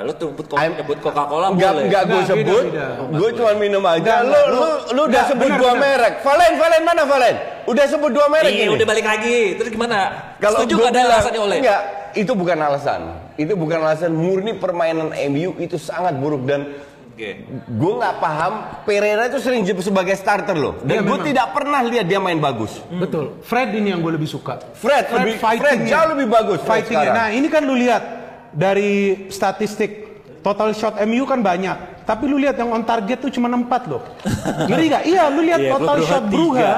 [0.00, 1.84] lu tuh nyebut, I'm- nyebut Coca-Cola Enggak, boleh.
[1.84, 2.64] enggak gue Enggak, beda, sebut.
[2.64, 2.86] beda.
[3.12, 3.98] Gue cuma minum aja.
[3.98, 5.82] Enggak, Lu, lu, lu udah Enggak, sebut benar, dua benar.
[5.84, 6.14] merek.
[6.22, 7.36] Valen, Valen mana Valen?
[7.66, 8.72] Udah sebut dua merek Iya, ini.
[8.72, 9.38] udah balik lagi.
[9.56, 9.98] Terus gimana?
[10.38, 11.58] Setuju gua nggak ada alasannya oleh?
[11.58, 11.80] Enggak,
[12.14, 13.00] itu bukan alasan.
[13.34, 16.70] Itu bukan alasan murni permainan MU itu sangat buruk dan
[17.16, 17.48] Oke.
[17.64, 18.52] gue nggak paham
[18.84, 22.36] Pereira itu sering jadi sebagai starter loh dan Iya, gue tidak pernah lihat dia main
[22.36, 22.76] bagus.
[22.92, 23.40] Betul.
[23.40, 24.60] Fred ini yang gue lebih suka.
[24.76, 26.60] Fred, lebih, Fred jauh lebih bagus.
[26.60, 27.16] Fred Fightingnya.
[27.16, 28.04] Nah ini kan lu lihat
[28.52, 32.04] dari statistik total shot MU kan banyak.
[32.04, 34.04] Tapi lu lihat yang on target tuh cuma 4 loh.
[34.68, 35.02] Ngeri gak?
[35.08, 36.22] Iya lu lihat Iya, total shot.
[36.28, 36.68] Brugge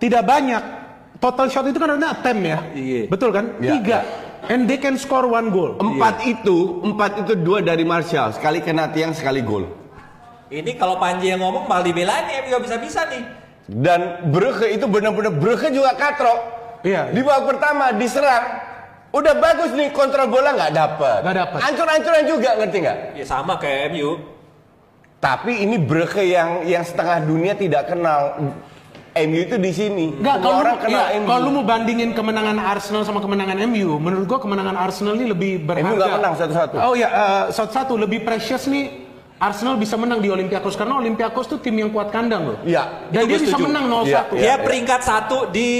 [0.00, 0.62] tidak banyak.
[1.20, 2.58] Total shot itu kan artinya attempt ya.
[2.72, 3.02] Iya.
[3.12, 3.52] Betul kan?
[3.60, 3.72] Iya.
[3.76, 3.98] Tiga.
[4.52, 5.80] And they can score one goal.
[5.80, 9.64] Empat itu, empat itu dua dari Martial, sekali kena tiang, sekali gol.
[10.52, 13.24] Ini kalau Panji yang ngomong malah dibelain nih, nggak bisa-bisa nih.
[13.64, 16.40] Dan Brugge itu benar-benar Brugge juga katrok.
[16.84, 17.08] Iya.
[17.16, 18.60] Di babak pertama diserang,
[19.08, 21.18] udah bagus nih kontrol bola nggak dapat.
[21.24, 21.58] Nggak dapet.
[21.64, 22.98] Ancur-ancuran juga ngerti nggak?
[23.16, 24.20] Ya sama kayak MU.
[25.24, 28.52] Tapi ini Brugge yang yang setengah dunia tidak kenal.
[29.14, 30.06] MU itu di sini.
[30.18, 31.26] Enggak, kalau orang lu, iya, MU.
[31.30, 35.62] kalau lu mau bandingin kemenangan Arsenal sama kemenangan MU, menurut gua kemenangan Arsenal ini lebih
[35.62, 35.86] berharga.
[35.86, 36.74] MU nggak menang satu-satu.
[36.82, 39.06] Oh ya, eh, satu-satu lebih precious nih.
[39.38, 42.58] Arsenal bisa menang di Olympiakos karena Olympiakos tuh tim yang kuat kandang loh.
[42.62, 44.06] Iya, Dan itu dia bisa menang 0-1.
[44.06, 44.54] Iya, Dia iya.
[44.62, 45.70] peringkat satu di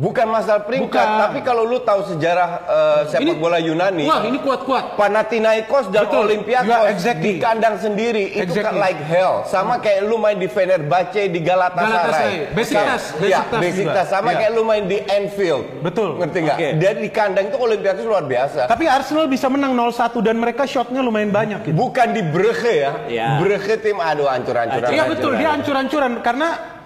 [0.00, 1.20] Bukan masalah peringkat, Bukan.
[1.20, 4.96] tapi kalau lu tahu sejarah eh, sepak bola Yunani, Wah, ini kuat-kuat.
[4.96, 6.24] Panathinaikos dan Betul.
[6.24, 7.20] Olympiakos Ya, exactly.
[7.20, 9.44] di kandang sendiri itu kan like hell.
[9.44, 11.92] Sama kayak lu main di Fenerbahce di Galatasaray.
[11.92, 12.34] Galatasaray.
[12.56, 13.28] Besiktas, Oke.
[13.28, 14.02] Iya, Besiktas Besiktas juga.
[14.08, 14.38] sama Iya.
[14.40, 15.64] kayak lu main di Anfield.
[15.84, 16.08] Betul.
[16.16, 16.56] Ngerti nggak?
[16.56, 16.68] Oke.
[16.80, 18.60] Dia di kandang itu Olympiakos luar biasa.
[18.66, 19.92] Tapi Arsenal bisa menang 0-1
[20.24, 21.76] dan mereka shotnya lumayan banyak gitu.
[21.76, 23.36] Bukan di Brugge ya.
[23.36, 24.88] Brugge tim aduh hancur-hancuran.
[24.88, 25.84] Iya betul, dia hancuran.
[25.84, 26.79] hancur-hancuran karena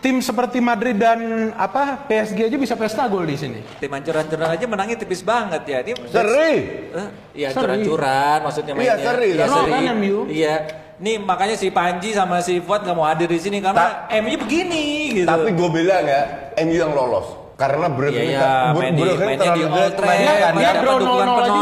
[0.00, 1.20] tim seperti Madrid dan
[1.52, 3.60] apa PSG aja bisa pesta gol di sini.
[3.76, 5.78] tim hancur-hancuran aja menangnya tipis banget ya.
[5.80, 6.52] Dia Seri.
[6.88, 7.84] Eh, Iya Seri.
[7.84, 9.04] hancur-hancuran maksudnya Iya, mainnya.
[9.04, 9.70] seri lah, seri.
[9.70, 10.18] Kan, MU?
[10.26, 10.54] Iya.
[11.00, 14.84] Nih makanya si Panji sama si Fuad nggak mau hadir di sini karena MU begini
[15.14, 15.28] gitu.
[15.28, 16.22] Tapi gue bilang ya,
[16.58, 17.28] MU yang lolos.
[17.56, 20.52] Karena Brugge Iya, ini iya, main di, ini mainnya di Old Trafford, kan.
[20.56, 21.52] Dia dapat draw dukungan 0-0 aja.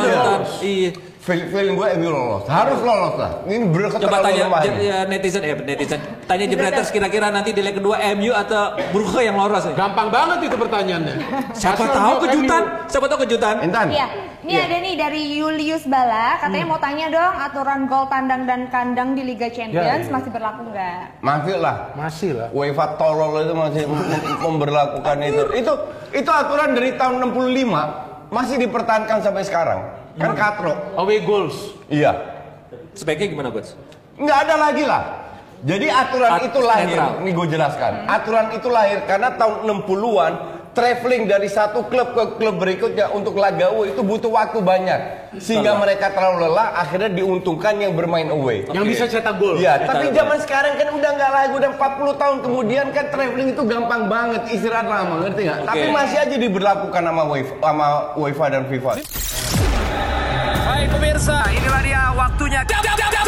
[0.62, 0.90] Iya.
[1.28, 2.48] Feel- Feeling gue MU lolos.
[2.48, 3.44] Harus lolos lah.
[3.44, 7.76] Ini Brugge Coba terlalu tanya ya, netizen, eh netizen, tanya Jebreters kira-kira nanti di leg
[7.76, 9.76] kedua MU atau Brugge yang lolos nih.
[9.76, 11.14] Gampang banget itu pertanyaannya.
[11.52, 12.62] Siapa tahu kejutan?
[12.64, 12.88] MU.
[12.88, 13.54] Siapa tahu kejutan?
[13.60, 13.86] Intan.
[13.88, 14.06] Iya,
[14.40, 19.12] ini ada nih dari Julius Bala, katanya mau tanya dong aturan gol tandang dan kandang
[19.12, 20.08] di Liga Champions Ya, ya.
[20.08, 21.20] masih berlaku nggak?
[21.20, 21.76] Masih lah.
[21.92, 22.48] Masih lah.
[22.50, 24.08] UEFA tolol itu masih mem-
[24.40, 25.42] memberlakukan itu.
[25.54, 25.72] Itu
[26.10, 27.68] itu aturan dari tahun 65
[28.28, 29.80] masih dipertahankan sampai sekarang.
[30.18, 30.74] Kan katro.
[30.98, 31.56] Away goals.
[31.86, 32.12] Iya.
[32.92, 33.72] Sebaiknya gimana, Coach?
[34.18, 35.02] Nggak ada lagi lah.
[35.58, 37.12] Jadi aturan At- itu lahir, netral.
[37.22, 37.92] ini gue jelaskan.
[38.06, 40.32] Aturan itu lahir karena tahun 60-an
[40.70, 45.00] traveling dari satu klub ke klub berikutnya untuk laga away itu butuh waktu banyak
[45.42, 48.70] sehingga mereka terlalu lelah akhirnya diuntungkan yang bermain away.
[48.70, 49.58] Yang bisa cetak gol.
[49.58, 53.62] Iya, tapi zaman sekarang kan udah nggak lagi udah 40 tahun kemudian kan traveling itu
[53.66, 55.60] gampang banget istirahat lama ngerti nggak?
[55.66, 58.92] Tapi masih aja diberlakukan sama UEFA, sama UEFA dan FIFA.
[60.78, 62.62] Hai pemirsa, inilah dia waktunya.
[62.62, 63.27] Jam, jam, jam.